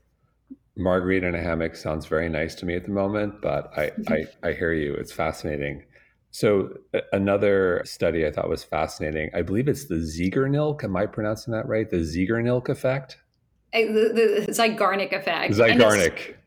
[0.78, 4.13] margarita in a hammock sounds very nice to me at the moment, but I, mm-hmm.
[4.13, 4.94] I, I hear you.
[4.94, 5.84] It's fascinating.
[6.32, 6.70] So
[7.13, 9.32] another study I thought was fascinating.
[9.34, 10.84] I believe it's the Zeigarnik.
[10.84, 11.90] Am I pronouncing that right?
[11.90, 13.18] The Zeigarnik effect.
[13.74, 15.54] The, the Zeigarnik effect.
[15.54, 16.13] Zeigarnik.
[16.20, 16.38] It's,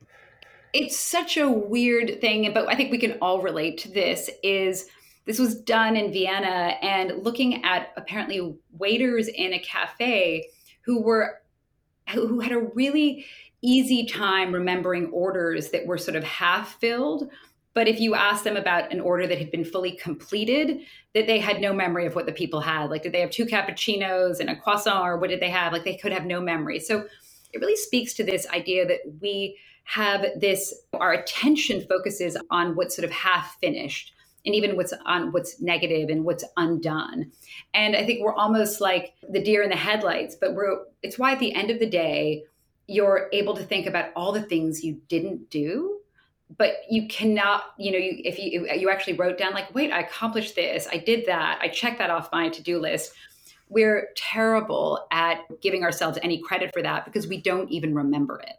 [0.73, 4.31] it's such a weird thing, but I think we can all relate to this.
[4.43, 4.87] Is
[5.27, 10.49] this was done in Vienna and looking at apparently waiters in a cafe
[10.83, 11.41] who were
[12.09, 13.25] who had a really
[13.63, 17.31] easy time remembering orders that were sort of half filled.
[17.73, 20.81] But if you asked them about an order that had been fully completed,
[21.15, 22.91] that they had no memory of what the people had.
[22.91, 25.73] Like, did they have two cappuccinos and a croissant, or what did they have?
[25.73, 26.81] Like, they could have no memory.
[26.81, 27.05] So
[27.53, 32.95] it really speaks to this idea that we have this, our attention focuses on what's
[32.95, 34.13] sort of half finished
[34.47, 37.31] and even what's on what's negative and what's undone.
[37.75, 41.33] And I think we're almost like the deer in the headlights, but we're it's why
[41.33, 42.45] at the end of the day,
[42.91, 46.01] you're able to think about all the things you didn't do
[46.59, 50.01] but you cannot you know you, if you you actually wrote down like wait i
[50.01, 50.89] accomplished this.
[50.91, 51.61] I did that.
[51.63, 53.13] I checked that off my to-do list.
[53.69, 58.55] We're terrible at giving ourselves any credit for that because we don't even remember it.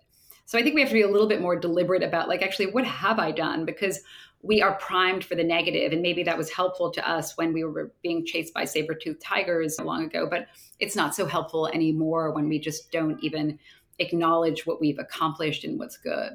[0.45, 2.67] So i think we have to be a little bit more deliberate about like actually
[2.67, 3.65] what have i done?
[3.65, 3.99] Because
[4.43, 7.63] we are primed for the negative and maybe that was helpful to us when we
[7.63, 10.47] were being chased by saber-toothed tigers long ago but
[10.79, 13.59] it's not so helpful anymore when we just don't even
[14.01, 16.33] acknowledge what we've accomplished and what's good.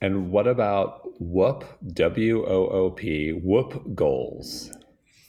[0.00, 4.70] And what about WOOP, W O O P, WOOP goals?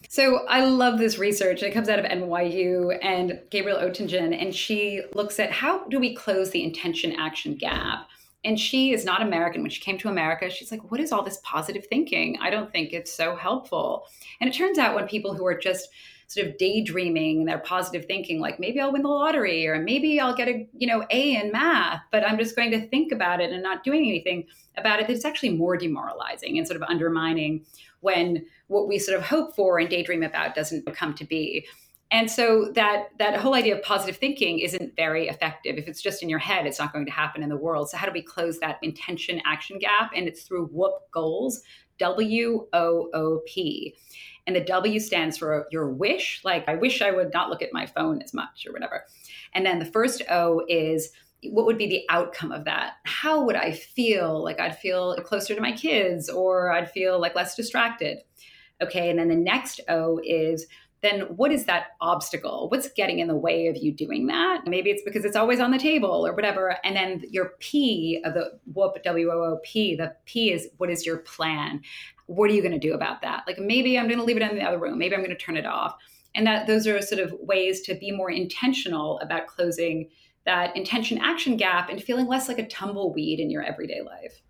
[0.10, 1.63] So I love this research.
[1.63, 6.15] It comes out of NYU and Gabriel Oettingen, and she looks at how do we
[6.15, 8.08] close the intention action gap.
[8.43, 9.62] And she is not American.
[9.62, 12.38] When she came to America, she's like, what is all this positive thinking?
[12.41, 14.06] I don't think it's so helpful.
[14.39, 15.89] And it turns out when people who are just
[16.28, 20.20] sort of daydreaming and their positive thinking like maybe I'll win the lottery or maybe
[20.20, 23.40] I'll get a you know A in math but I'm just going to think about
[23.42, 24.46] it and not doing anything
[24.78, 27.66] about it it's actually more demoralizing and sort of undermining
[28.02, 31.66] when what we sort of hope for and daydream about doesn't come to be.
[32.10, 35.78] And so that that whole idea of positive thinking isn't very effective.
[35.78, 37.90] If it's just in your head it's not going to happen in the world.
[37.90, 40.12] So how do we close that intention action gap?
[40.16, 41.62] And it's through WOOP goals
[42.00, 43.96] w o o p
[44.47, 46.41] and the W stands for your wish.
[46.43, 49.03] Like, I wish I would not look at my phone as much or whatever.
[49.53, 51.12] And then the first O is
[51.43, 52.93] what would be the outcome of that?
[53.03, 54.43] How would I feel?
[54.43, 58.19] Like, I'd feel closer to my kids or I'd feel like less distracted.
[58.81, 59.10] Okay.
[59.10, 60.65] And then the next O is,
[61.01, 62.69] then what is that obstacle?
[62.69, 64.62] What's getting in the way of you doing that?
[64.65, 66.77] Maybe it's because it's always on the table or whatever.
[66.83, 70.89] And then your P of the WOOP, W O O P, the P is what
[70.89, 71.81] is your plan?
[72.28, 73.44] What are you going to do about that?
[73.48, 74.98] Like maybe I'm going to leave it in the other room.
[74.98, 75.98] Maybe I'm going to turn it off.
[76.36, 80.10] And that those are sort of ways to be more intentional about closing
[80.46, 84.42] that intention action gap and feeling less like a tumbleweed in your everyday life.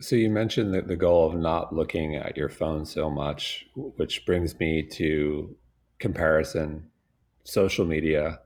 [0.00, 4.24] So you mentioned that the goal of not looking at your phone so much, which
[4.26, 5.56] brings me to
[5.98, 6.88] comparison,
[7.44, 8.40] social media.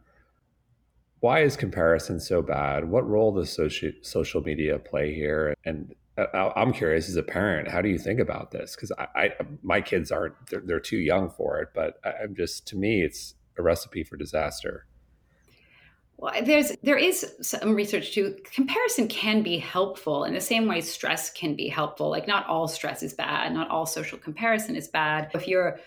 [1.20, 2.88] Why is comparison so bad?
[2.88, 5.54] What role does social social media play here?
[5.64, 8.74] And I'm curious as a parent, how do you think about this?
[8.74, 9.30] Because I, I,
[9.62, 13.34] my kids aren't they're, they're, too young for it, but I'm just to me, it's
[13.56, 14.86] a recipe for disaster.
[16.18, 18.36] Well, there's there is some research too.
[18.44, 22.10] Comparison can be helpful in the same way stress can be helpful.
[22.10, 25.30] Like not all stress is bad, not all social comparison is bad.
[25.34, 25.80] If you're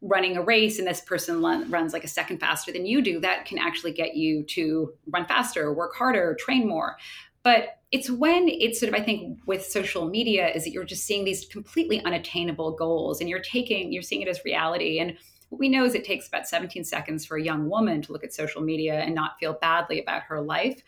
[0.00, 3.44] running a race and this person runs like a second faster than you do, that
[3.44, 6.96] can actually get you to run faster, work harder, train more.
[7.42, 11.04] But it's when it's sort of, I think, with social media, is that you're just
[11.04, 14.98] seeing these completely unattainable goals and you're taking, you're seeing it as reality.
[14.98, 15.16] And
[15.50, 18.24] what we know is it takes about 17 seconds for a young woman to look
[18.24, 20.80] at social media and not feel badly about her life.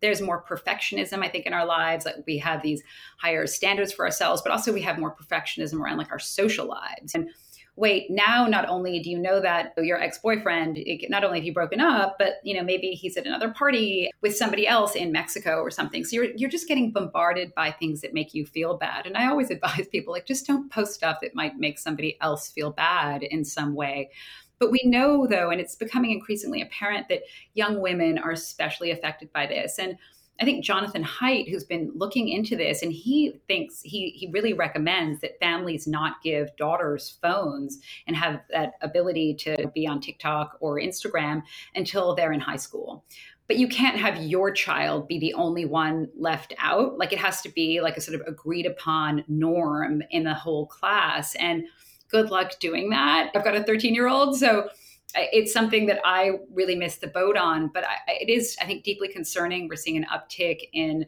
[0.00, 2.04] There's more perfectionism, I think, in our lives.
[2.04, 2.82] Like we have these
[3.18, 7.14] higher standards for ourselves, but also we have more perfectionism around like our social lives.
[7.14, 7.28] And
[7.76, 11.80] wait, now not only do you know that your ex-boyfriend, not only have you broken
[11.80, 15.70] up, but you know maybe he's at another party with somebody else in Mexico or
[15.70, 16.04] something.
[16.04, 19.06] So you're you're just getting bombarded by things that make you feel bad.
[19.06, 22.50] And I always advise people like just don't post stuff that might make somebody else
[22.50, 24.10] feel bad in some way.
[24.58, 27.22] But we know though, and it's becoming increasingly apparent that
[27.54, 29.78] young women are especially affected by this.
[29.78, 29.98] And
[30.40, 34.52] I think Jonathan Haidt, who's been looking into this, and he thinks he he really
[34.52, 40.58] recommends that families not give daughters phones and have that ability to be on TikTok
[40.60, 41.42] or Instagram
[41.74, 43.04] until they're in high school.
[43.48, 46.98] But you can't have your child be the only one left out.
[46.98, 50.66] Like it has to be like a sort of agreed upon norm in the whole
[50.66, 51.34] class.
[51.36, 51.64] And
[52.08, 53.30] good luck doing that.
[53.34, 54.68] I've got a 13 year old, so
[55.14, 58.84] it's something that I really missed the boat on, but I, it is, I think,
[58.84, 59.68] deeply concerning.
[59.68, 61.06] We're seeing an uptick in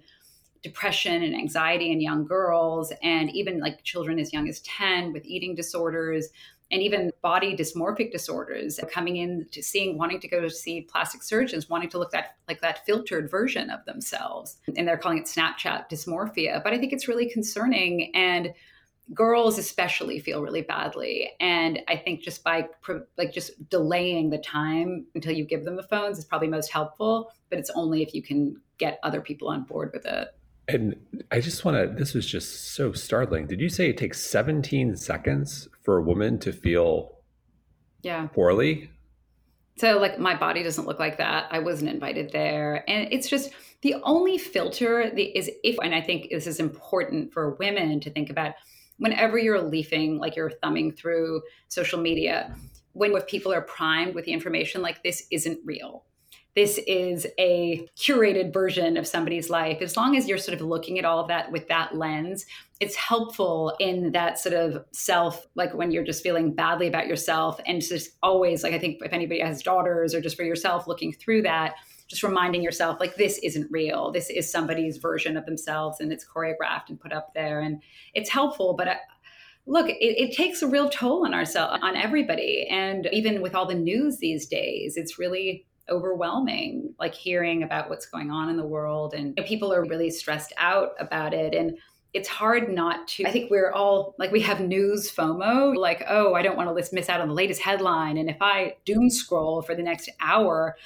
[0.62, 5.24] depression and anxiety in young girls, and even like children as young as 10 with
[5.24, 6.28] eating disorders
[6.70, 11.22] and even body dysmorphic disorders coming in to seeing wanting to go to see plastic
[11.22, 15.24] surgeons wanting to look that like that filtered version of themselves and they're calling it
[15.24, 18.52] snapchat dysmorphia but i think it's really concerning and
[19.14, 21.31] girls especially feel really badly.
[21.40, 22.68] And i think just by
[23.16, 27.33] like just delaying the time until you give them the phones is probably most helpful
[27.51, 30.29] but it's only if you can get other people on board with it.
[30.68, 30.97] And
[31.31, 33.47] i just want to this was just so startling.
[33.47, 37.16] Did you say it takes 17 seconds for a woman to feel
[38.03, 38.27] yeah.
[38.29, 38.90] poorly?
[39.77, 41.47] So like my body doesn't look like that.
[41.51, 42.85] I wasn't invited there.
[42.88, 43.51] And it's just
[43.83, 48.31] the only filter is if and i think this is important for women to think
[48.31, 48.55] about
[48.98, 52.54] whenever you're leafing, like you're thumbing through social media,
[52.92, 56.04] when people are primed with the information like this isn't real.
[56.59, 59.81] This is a curated version of somebody's life.
[59.81, 62.47] As long as you're sort of looking at all of that with that lens,
[62.81, 67.61] it's helpful in that sort of self, like when you're just feeling badly about yourself.
[67.64, 71.12] And just always, like, I think if anybody has daughters or just for yourself looking
[71.12, 71.77] through that,
[72.09, 76.25] just reminding yourself like this isn't real this is somebody's version of themselves and it's
[76.27, 77.83] choreographed and put up there and
[78.14, 78.97] it's helpful but I,
[79.66, 83.66] look it, it, takes a real toll on ourselves on everybody and even with all
[83.66, 88.66] the news these days it's really overwhelming like hearing about what's going on in the
[88.66, 91.77] world and people are really stressed out about it and
[92.14, 96.35] it's hard not to i think we're all like we have news fomo like oh
[96.35, 99.62] i don't want to miss out on the latest headline and if i doom scroll
[99.62, 100.77] for the next hour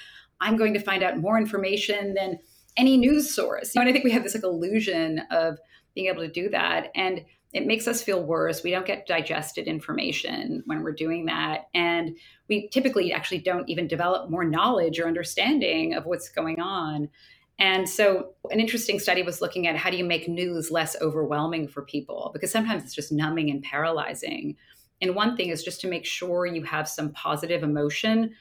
[0.43, 2.39] I'm going to find out more information than
[2.77, 3.75] any news source.
[3.75, 5.59] You know, and I think we have this like illusion of
[5.95, 6.91] being able to do that.
[6.95, 8.63] And it makes us feel worse.
[8.63, 11.69] We don't get digested information when we're doing that.
[11.75, 12.17] And
[12.49, 17.11] we typically actually don't even develop more knowledge or understanding of what's going on.
[17.59, 21.69] And so, an interesting study was looking at how do you make news less overwhelming
[21.69, 22.31] for people?
[22.33, 24.57] Because sometimes it's just numbing and paralyzing.
[25.03, 28.35] And one thing is just to make sure you have some positive emotion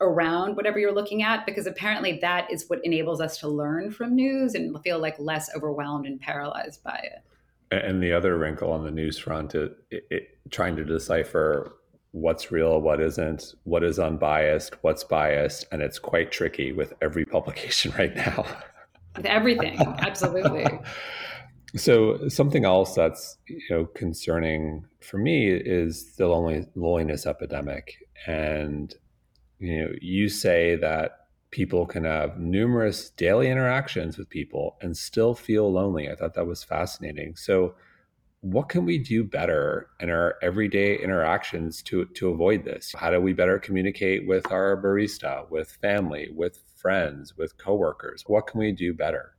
[0.00, 4.14] around whatever you're looking at because apparently that is what enables us to learn from
[4.14, 7.24] news and feel like less overwhelmed and paralyzed by it
[7.70, 11.74] and the other wrinkle on the news front it, it, trying to decipher
[12.12, 17.24] what's real what isn't what is unbiased what's biased and it's quite tricky with every
[17.36, 18.46] publication right now.
[19.16, 20.66] With everything absolutely.
[21.76, 27.96] So something else that's you know concerning for me is the loneliness epidemic.
[28.26, 28.94] And
[29.58, 35.34] you know you say that people can have numerous daily interactions with people and still
[35.34, 36.08] feel lonely.
[36.08, 37.36] I thought that was fascinating.
[37.36, 37.74] So
[38.40, 42.94] what can we do better in our everyday interactions to to avoid this?
[42.96, 48.24] How do we better communicate with our barista with family with friends with coworkers?
[48.26, 49.34] What can we do better?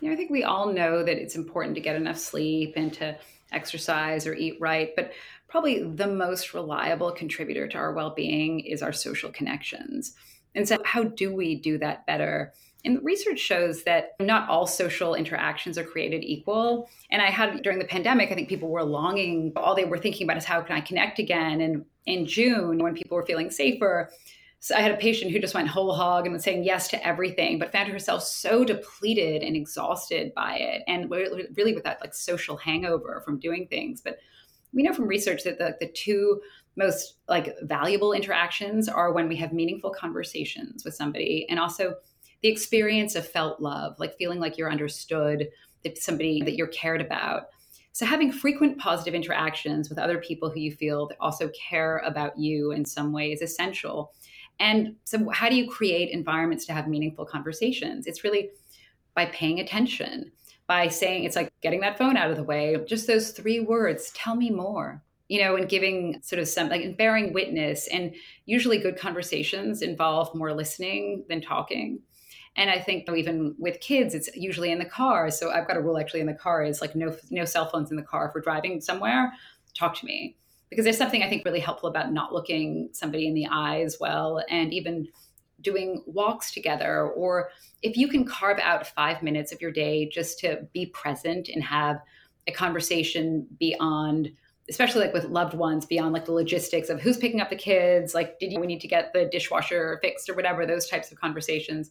[0.00, 2.92] You know, I think we all know that it's important to get enough sleep and
[2.94, 3.16] to
[3.52, 5.12] exercise or eat right, but
[5.46, 10.16] probably the most reliable contributor to our well-being is our social connections.
[10.54, 12.52] And so how do we do that better?
[12.84, 16.88] And research shows that not all social interactions are created equal.
[17.10, 20.26] And I had during the pandemic, I think people were longing, all they were thinking
[20.26, 21.60] about is how can I connect again?
[21.62, 24.10] And in June, when people were feeling safer,
[24.60, 27.06] so I had a patient who just went whole hog and was saying yes to
[27.06, 32.14] everything, but found herself so depleted and exhausted by it, and really with that like
[32.14, 34.00] social hangover from doing things.
[34.00, 34.20] But
[34.72, 36.40] we know from research that the, the two
[36.76, 41.94] most like valuable interactions are when we have meaningful conversations with somebody, and also
[42.42, 45.48] the experience of felt love, like feeling like you're understood,
[45.82, 47.44] that somebody that you're cared about.
[47.92, 52.72] So, having frequent positive interactions with other people who you feel also care about you
[52.72, 54.12] in some way is essential.
[54.58, 58.06] And so, how do you create environments to have meaningful conversations?
[58.06, 58.50] It's really
[59.14, 60.32] by paying attention,
[60.66, 64.10] by saying, it's like getting that phone out of the way, just those three words,
[64.12, 67.88] tell me more, you know, and giving sort of some like bearing witness.
[67.88, 68.14] And
[68.46, 72.00] usually, good conversations involve more listening than talking.
[72.56, 75.30] And I think even with kids, it's usually in the car.
[75.30, 77.90] So I've got a rule actually in the car is like no no cell phones
[77.90, 78.28] in the car.
[78.28, 79.32] If we're driving somewhere,
[79.74, 80.36] talk to me
[80.70, 83.98] because there's something I think really helpful about not looking somebody in the eye as
[84.00, 85.08] well, and even
[85.60, 87.08] doing walks together.
[87.08, 87.50] Or
[87.82, 91.62] if you can carve out five minutes of your day just to be present and
[91.62, 92.00] have
[92.46, 94.30] a conversation beyond
[94.68, 98.14] especially like with loved ones beyond like the logistics of who's picking up the kids
[98.14, 101.20] like did you we need to get the dishwasher fixed or whatever those types of
[101.20, 101.90] conversations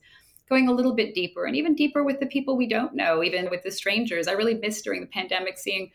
[0.49, 3.49] going a little bit deeper and even deeper with the people we don't know even
[3.49, 5.91] with the strangers i really missed during the pandemic seeing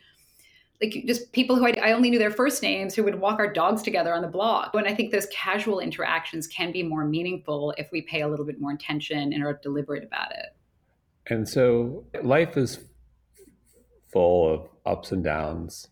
[0.80, 3.52] like just people who I, I, only knew their first names who would walk our
[3.52, 4.70] dogs together on the block.
[4.74, 8.44] And I think those casual interactions can be more meaningful if we pay a little
[8.44, 10.54] bit more attention and are deliberate about it.
[11.26, 12.78] And so life is
[14.12, 15.88] full of ups and downs.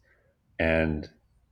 [0.59, 1.09] And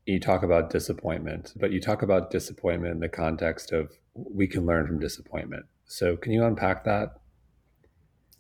[0.07, 4.67] you talk about disappointment, but you talk about disappointment in the context of we can
[4.67, 5.67] learn from disappointment.
[5.87, 7.21] So can you unpack that?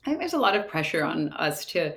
[0.05, 1.95] I think there's a lot of pressure on us to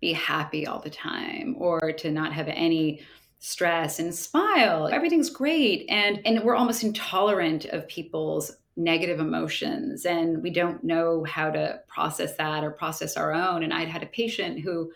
[0.00, 3.00] be happy all the time or to not have any
[3.38, 10.42] stress and smile everything's great and and we're almost intolerant of people's negative emotions and
[10.42, 14.06] we don't know how to process that or process our own and i'd had a
[14.06, 14.90] patient who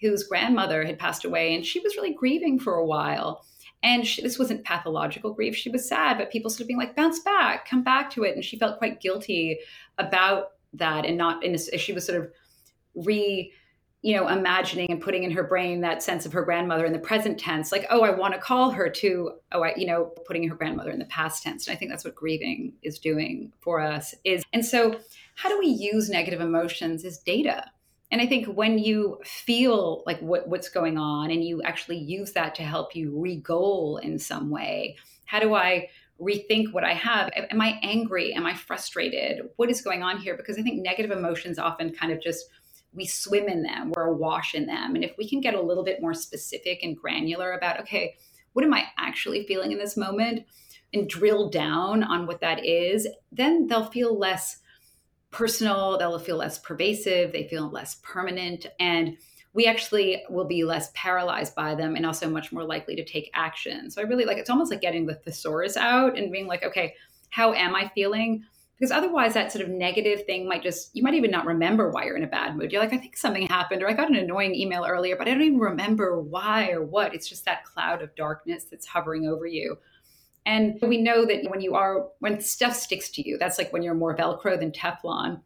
[0.00, 3.44] whose grandmother had passed away and she was really grieving for a while
[3.82, 6.96] and she, this wasn't pathological grief she was sad but people sort of being like
[6.96, 9.58] bounce back come back to it and she felt quite guilty
[9.98, 12.30] about that and not and she was sort of
[12.94, 13.52] re
[14.02, 16.98] you know, imagining and putting in her brain that sense of her grandmother in the
[16.98, 20.48] present tense, like, oh, I want to call her to, oh, I, you know, putting
[20.48, 21.66] her grandmother in the past tense.
[21.66, 24.42] And I think that's what grieving is doing for us is.
[24.54, 24.98] And so
[25.34, 27.66] how do we use negative emotions as data?
[28.10, 32.32] And I think when you feel like what, what's going on and you actually use
[32.32, 34.96] that to help you re-goal in some way,
[35.26, 35.88] how do I
[36.20, 37.30] rethink what I have?
[37.34, 38.32] Am I angry?
[38.34, 39.42] Am I frustrated?
[39.56, 40.36] What is going on here?
[40.36, 42.46] Because I think negative emotions often kind of just
[42.92, 44.96] we swim in them, we're awash in them.
[44.96, 48.16] And if we can get a little bit more specific and granular about, okay,
[48.52, 50.44] what am I actually feeling in this moment?
[50.92, 54.58] And drill down on what that is, then they'll feel less
[55.30, 58.66] personal, they'll feel less pervasive, they feel less permanent.
[58.78, 59.16] And
[59.52, 63.30] we actually will be less paralyzed by them and also much more likely to take
[63.34, 63.90] action.
[63.90, 66.94] So I really like it's almost like getting the thesaurus out and being like, okay,
[67.30, 68.44] how am I feeling?
[68.80, 72.04] because otherwise that sort of negative thing might just you might even not remember why
[72.04, 74.16] you're in a bad mood you're like i think something happened or i got an
[74.16, 78.02] annoying email earlier but i don't even remember why or what it's just that cloud
[78.02, 79.76] of darkness that's hovering over you
[80.46, 83.82] and we know that when you are when stuff sticks to you that's like when
[83.82, 85.40] you're more velcro than teflon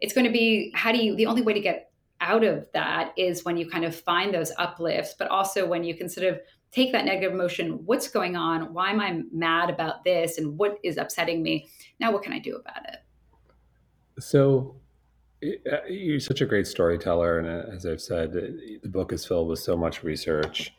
[0.00, 1.90] it's going to be how do you the only way to get
[2.20, 5.94] out of that is when you kind of find those uplifts but also when you
[5.94, 6.38] can sort of
[6.72, 8.72] take that negative emotion what's going on?
[8.72, 10.38] Why am i mad about this?
[10.38, 11.68] And what is upsetting me?
[11.98, 14.22] Now what can i do about it?
[14.22, 14.76] So
[15.42, 19.48] uh, you're such a great storyteller and uh, as i've said the book is filled
[19.48, 20.74] with so much research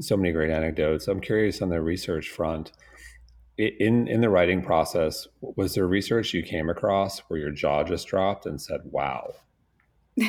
[0.00, 1.08] so many great anecdotes.
[1.08, 2.72] I'm curious on the research front
[3.58, 8.06] in in the writing process was there research you came across where your jaw just
[8.06, 9.34] dropped and said wow.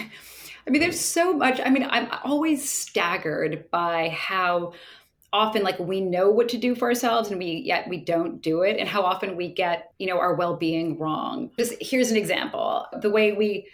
[0.65, 1.59] I mean, there's so much.
[1.63, 4.73] I mean, I'm always staggered by how
[5.33, 8.61] often like we know what to do for ourselves and we yet we don't do
[8.61, 11.49] it and how often we get you know our well-being wrong.
[11.57, 12.85] Just here's an example.
[13.01, 13.67] The way we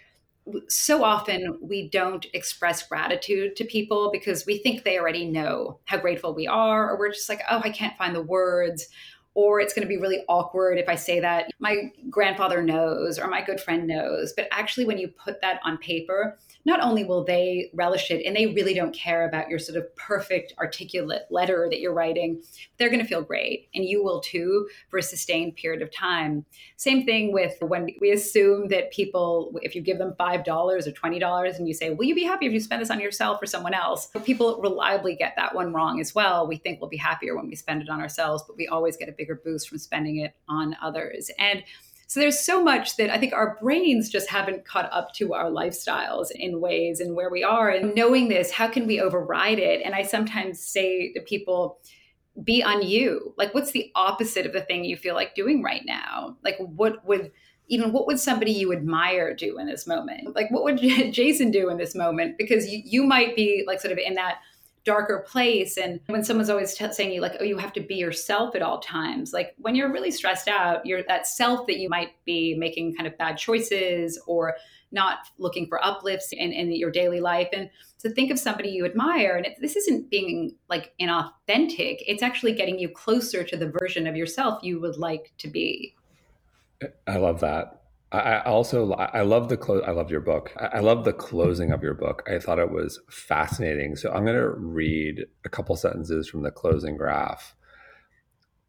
[0.68, 5.98] so often we don't express gratitude to people because we think they already know how
[5.98, 8.88] grateful we are or we're just like oh i can't find the words
[9.34, 13.28] or it's going to be really awkward if I say that my grandfather knows or
[13.28, 14.34] my good friend knows.
[14.36, 18.36] But actually, when you put that on paper, not only will they relish it and
[18.36, 22.42] they really don't care about your sort of perfect articulate letter that you're writing,
[22.78, 23.70] they're going to feel great.
[23.74, 26.46] And you will too for a sustained period of time.
[26.76, 31.58] Same thing with when we assume that people, if you give them $5 or $20
[31.58, 33.74] and you say, Will you be happy if you spend this on yourself or someone
[33.74, 34.10] else?
[34.24, 36.48] People reliably get that one wrong as well.
[36.48, 39.10] We think we'll be happier when we spend it on ourselves, but we always get
[39.10, 41.30] a bigger boost from spending it on others.
[41.38, 41.64] And
[42.08, 45.52] so there's so much that I think our brains just haven't caught up to our
[45.52, 47.70] lifestyles in ways and where we are.
[47.70, 49.84] And knowing this, how can we override it?
[49.86, 51.78] And I sometimes say to people,
[52.44, 53.36] be on you.
[53.38, 56.38] Like, what's the opposite of the thing you feel like doing right now?
[56.44, 57.32] Like, what would
[57.68, 60.36] even what would somebody you admire do in this moment?
[60.36, 60.78] Like, what would
[61.12, 62.38] Jason do in this moment?
[62.38, 64.40] Because you, you might be like sort of in that
[64.90, 65.78] darker place.
[65.78, 68.64] And when someone's always t- saying you like, oh, you have to be yourself at
[68.64, 69.34] all times.
[69.34, 73.06] Like when you're really stressed out, you're that self that you might be making kind
[73.06, 74.56] of bad choices or
[74.92, 77.50] not looking for uplifts in, in your daily life.
[77.54, 77.70] And
[78.00, 82.54] to think of somebody you admire, and it, this isn't being like inauthentic, it's actually
[82.54, 85.94] getting you closer to the version of yourself you would like to be.
[87.06, 87.79] I love that.
[88.12, 89.84] I also I love the close.
[89.86, 90.52] I love your book.
[90.58, 92.28] I love the closing of your book.
[92.28, 93.96] I thought it was fascinating.
[93.96, 97.56] So I'm going to read a couple sentences from the closing graph.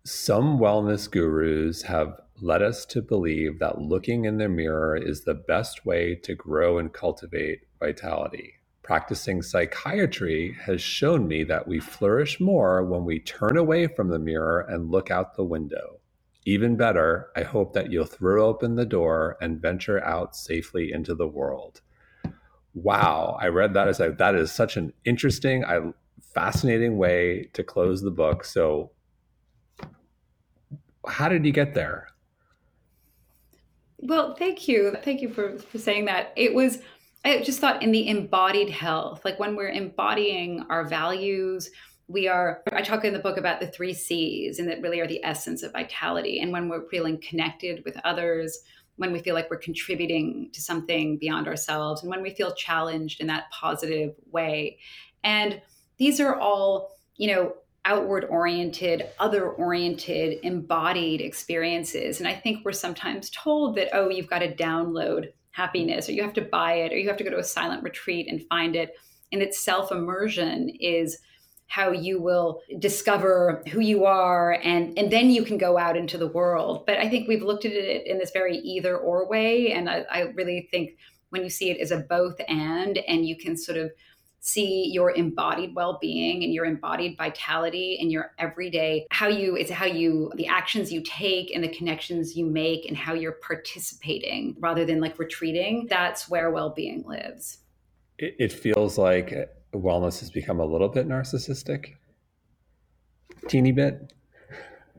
[0.05, 5.35] Some wellness gurus have led us to believe that looking in the mirror is the
[5.35, 8.55] best way to grow and cultivate vitality.
[8.83, 14.19] Practicing psychiatry has shown me that we flourish more when we turn away from the
[14.19, 16.00] mirror and look out the window.
[16.47, 21.15] Even better, I hope that you'll throw open the door and venture out safely into
[21.15, 21.83] the world.
[22.73, 25.81] Wow, I read that as a, that is such an interesting, I,
[26.35, 28.45] fascinating way to close the book.
[28.45, 28.93] So,
[31.07, 32.09] how did you get there?
[33.99, 34.97] Well, thank you.
[35.03, 36.33] Thank you for, for saying that.
[36.37, 36.79] It was,
[37.25, 41.71] I just thought in the embodied health, like when we're embodying our values,
[42.11, 45.07] we are i talk in the book about the three c's and that really are
[45.07, 46.41] the essence of vitality.
[46.41, 48.59] And when we're feeling connected with others
[48.97, 53.21] when we feel like we're contributing to something beyond ourselves and when we feel challenged
[53.21, 54.79] in that positive way.
[55.25, 55.63] And
[55.99, 57.55] these are all you know
[57.85, 62.19] outward oriented other oriented embodied experiences.
[62.19, 66.23] And i think we're sometimes told that oh you've got to download happiness or you
[66.23, 68.75] have to buy it or you have to go to a silent retreat and find
[68.75, 68.95] it.
[69.33, 71.19] And that self immersion is
[71.71, 76.19] how you will discover who you are and and then you can go out into
[76.19, 76.85] the world.
[76.85, 79.73] But i think we've looked at it in this very either or way.
[79.73, 80.99] And i, I really think
[81.31, 83.93] when you see it as a both and and you can sort of
[84.41, 89.85] see your embodied well-being and your embodied vitality and your everyday how you it's how
[89.85, 94.85] you the actions you take and the connections you make and how you're participating rather
[94.85, 97.59] than like retreating that's where well-being lives.
[98.19, 99.31] It, it feels like
[99.79, 101.95] wellness has become a little bit narcissistic?
[103.49, 104.13] Teeny bit?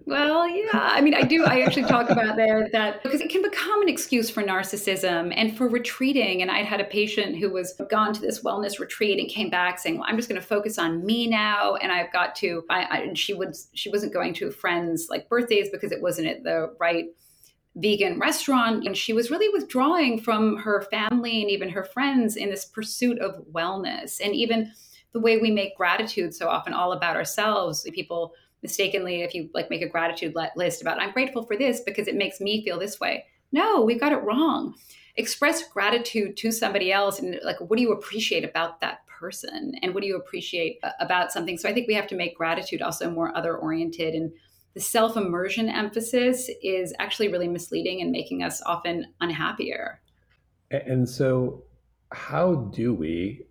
[0.06, 0.70] Well, yeah.
[0.74, 1.46] I mean, I do.
[1.46, 5.56] I actually talk about there that because it can become an excuse for narcissism and
[5.56, 6.42] for retreating.
[6.42, 9.80] And I'd had a patient who was gone to this wellness retreat and came back
[9.80, 12.64] saying, "Well, I'm just going to focus on me now." And I've got to.
[12.70, 13.56] I, I, and she would.
[13.74, 17.06] She wasn't going to friends like birthdays because it wasn't at the right
[17.76, 22.50] vegan restaurant and she was really withdrawing from her family and even her friends in
[22.50, 24.20] this pursuit of wellness.
[24.24, 24.72] And even
[25.14, 29.70] the way we make gratitude so often all about ourselves people mistakenly if you like
[29.70, 33.00] make a gratitude list about i'm grateful for this because it makes me feel this
[33.00, 33.26] way.
[33.52, 34.76] No we got it wrong.
[35.16, 39.76] Express gratitude to somebody else and like what do you appreciate about that person?
[39.82, 41.58] And what do you appreciate about something?
[41.58, 44.32] So i think we have to make gratitude also more other oriented and
[44.74, 50.02] the self immersion emphasis is actually really misleading and making us often unhappier.
[50.70, 51.64] And so,
[52.12, 53.46] how do we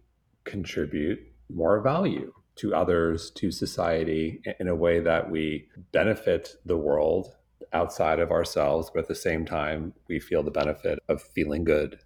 [0.45, 1.21] contribute
[1.53, 7.35] more value to others, to society, in a way that we benefit the world
[7.73, 11.99] outside of ourselves, but at the same time, we feel the benefit of feeling good?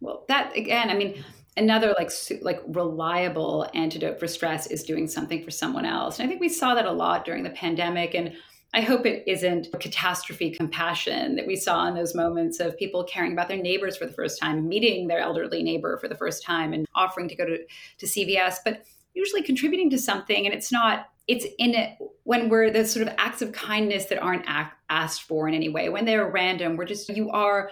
[0.00, 1.24] Well, that again, I mean,
[1.56, 2.10] another like
[2.42, 6.18] like reliable antidote for stress is doing something for someone else.
[6.18, 8.32] And I think we saw that a lot during the pandemic and
[8.74, 13.32] I hope it isn't catastrophe compassion that we saw in those moments of people caring
[13.32, 16.74] about their neighbors for the first time, meeting their elderly neighbor for the first time
[16.74, 17.58] and offering to go to,
[17.98, 18.82] to CVS, but
[19.14, 20.44] usually contributing to something.
[20.44, 24.18] And it's not, it's in it when we're the sort of acts of kindness that
[24.18, 24.44] aren't
[24.90, 27.70] asked for in any way, when they're random, we're just, you are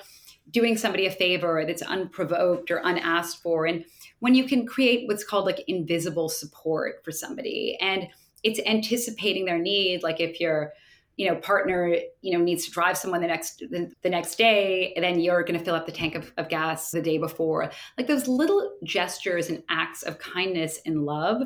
[0.55, 3.67] doing somebody a favor that's unprovoked or unasked for.
[3.67, 3.85] And
[4.21, 8.07] when you can create what's called like invisible support for somebody and
[8.45, 10.03] it's anticipating their need.
[10.03, 10.73] Like if your
[11.17, 14.93] you know partner you know needs to drive someone the next the, the next day
[14.97, 18.09] then you're going to fill up the tank of, of gas the day before like
[18.09, 21.43] those little gestures and acts of kindness and love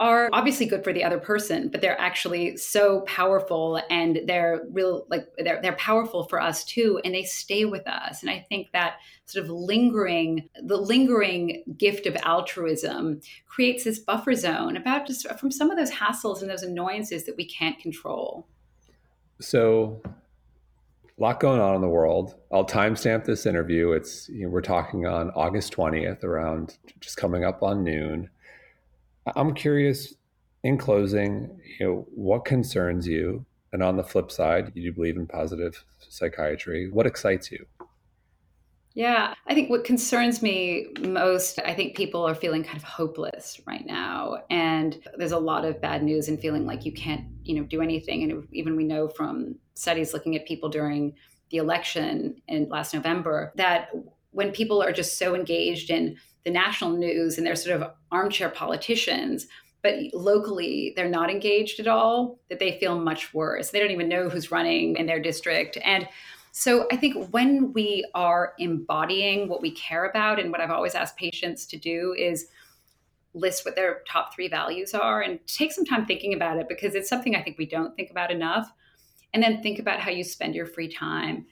[0.00, 5.04] are obviously good for the other person, but they're actually so powerful and they're real
[5.08, 8.22] like they're they're powerful for us too and they stay with us.
[8.22, 14.34] And I think that sort of lingering the lingering gift of altruism creates this buffer
[14.34, 18.46] zone about just from some of those hassles and those annoyances that we can't control.
[19.40, 22.36] So a lot going on in the world.
[22.52, 23.90] I'll timestamp this interview.
[23.90, 28.30] It's you know, we're talking on August 20th around just coming up on noon
[29.36, 30.14] I'm curious
[30.64, 33.44] in closing, you know, what concerns you?
[33.72, 36.90] And on the flip side, you do believe in positive psychiatry.
[36.90, 37.66] What excites you?
[38.94, 43.60] Yeah, I think what concerns me most, I think people are feeling kind of hopeless
[43.66, 44.38] right now.
[44.50, 47.80] And there's a lot of bad news and feeling like you can't, you know, do
[47.80, 48.24] anything.
[48.24, 51.14] And even we know from studies looking at people during
[51.50, 53.90] the election in last November that
[54.32, 58.48] when people are just so engaged in the national news and they're sort of armchair
[58.48, 59.46] politicians
[59.82, 63.70] but locally they're not engaged at all that they feel much worse.
[63.70, 65.78] They don't even know who's running in their district.
[65.84, 66.08] And
[66.50, 70.94] so i think when we are embodying what we care about and what i've always
[70.94, 72.46] asked patients to do is
[73.34, 76.94] list what their top three values are and take some time thinking about it because
[76.94, 78.72] it's something i think we don't think about enough.
[79.34, 81.46] And then think about how you spend your free time.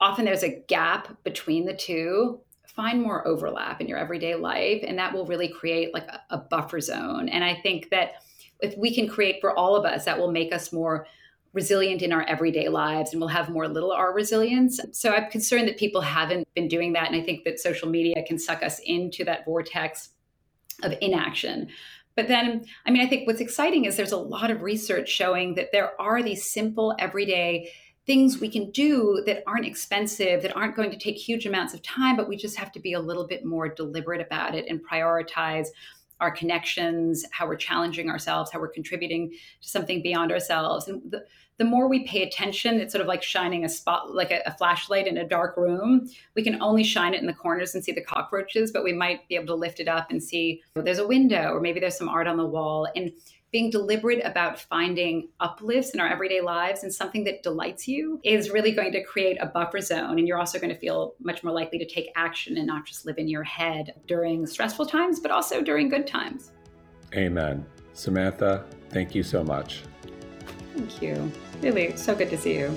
[0.00, 2.40] Often there's a gap between the two
[2.74, 6.38] find more overlap in your everyday life and that will really create like a, a,
[6.38, 7.28] buffer zone.
[7.28, 8.12] And i think that
[8.60, 11.06] if we can create for all of us that will make us more
[11.52, 14.80] resilient in our everyday lives and we'll have more little r resilience.
[14.92, 18.22] So i'm concerned that people haven't been doing that and i think that social media
[18.26, 20.10] can suck us into that vortex
[20.82, 21.68] of inaction.
[22.16, 25.54] But then, I mean, I think what's exciting is there's a lot of research showing
[25.54, 27.70] that there are these simple, everyday
[28.10, 31.80] things we can do that aren't expensive, that aren't going to take huge amounts of
[31.82, 34.80] time, but we just have to be a little bit more deliberate about it and
[34.84, 35.68] prioritize
[36.18, 40.88] our connections, how we're challenging ourselves, how we're contributing to something beyond ourselves.
[40.88, 41.24] And the,
[41.58, 44.56] the more we pay attention, it's sort of like shining a spot, like a, a,
[44.56, 46.10] flashlight in a dark room.
[46.34, 49.28] We can only shine it in the corners and see the cockroaches, but we might
[49.28, 51.96] be able to lift it up and see well, there's a window or maybe there's
[51.96, 52.88] some art on the wall.
[52.96, 53.12] And
[53.52, 58.50] being deliberate about finding uplifts in our everyday lives and something that delights you is
[58.50, 60.18] really going to create a buffer zone.
[60.18, 63.06] And you're also going to feel much more likely to take action and not just
[63.06, 66.52] live in your head during stressful times, but also during good times.
[67.14, 67.66] Amen.
[67.92, 69.82] Samantha, thank you so much.
[70.74, 71.30] Thank you.
[71.60, 72.76] Really, so good to see you.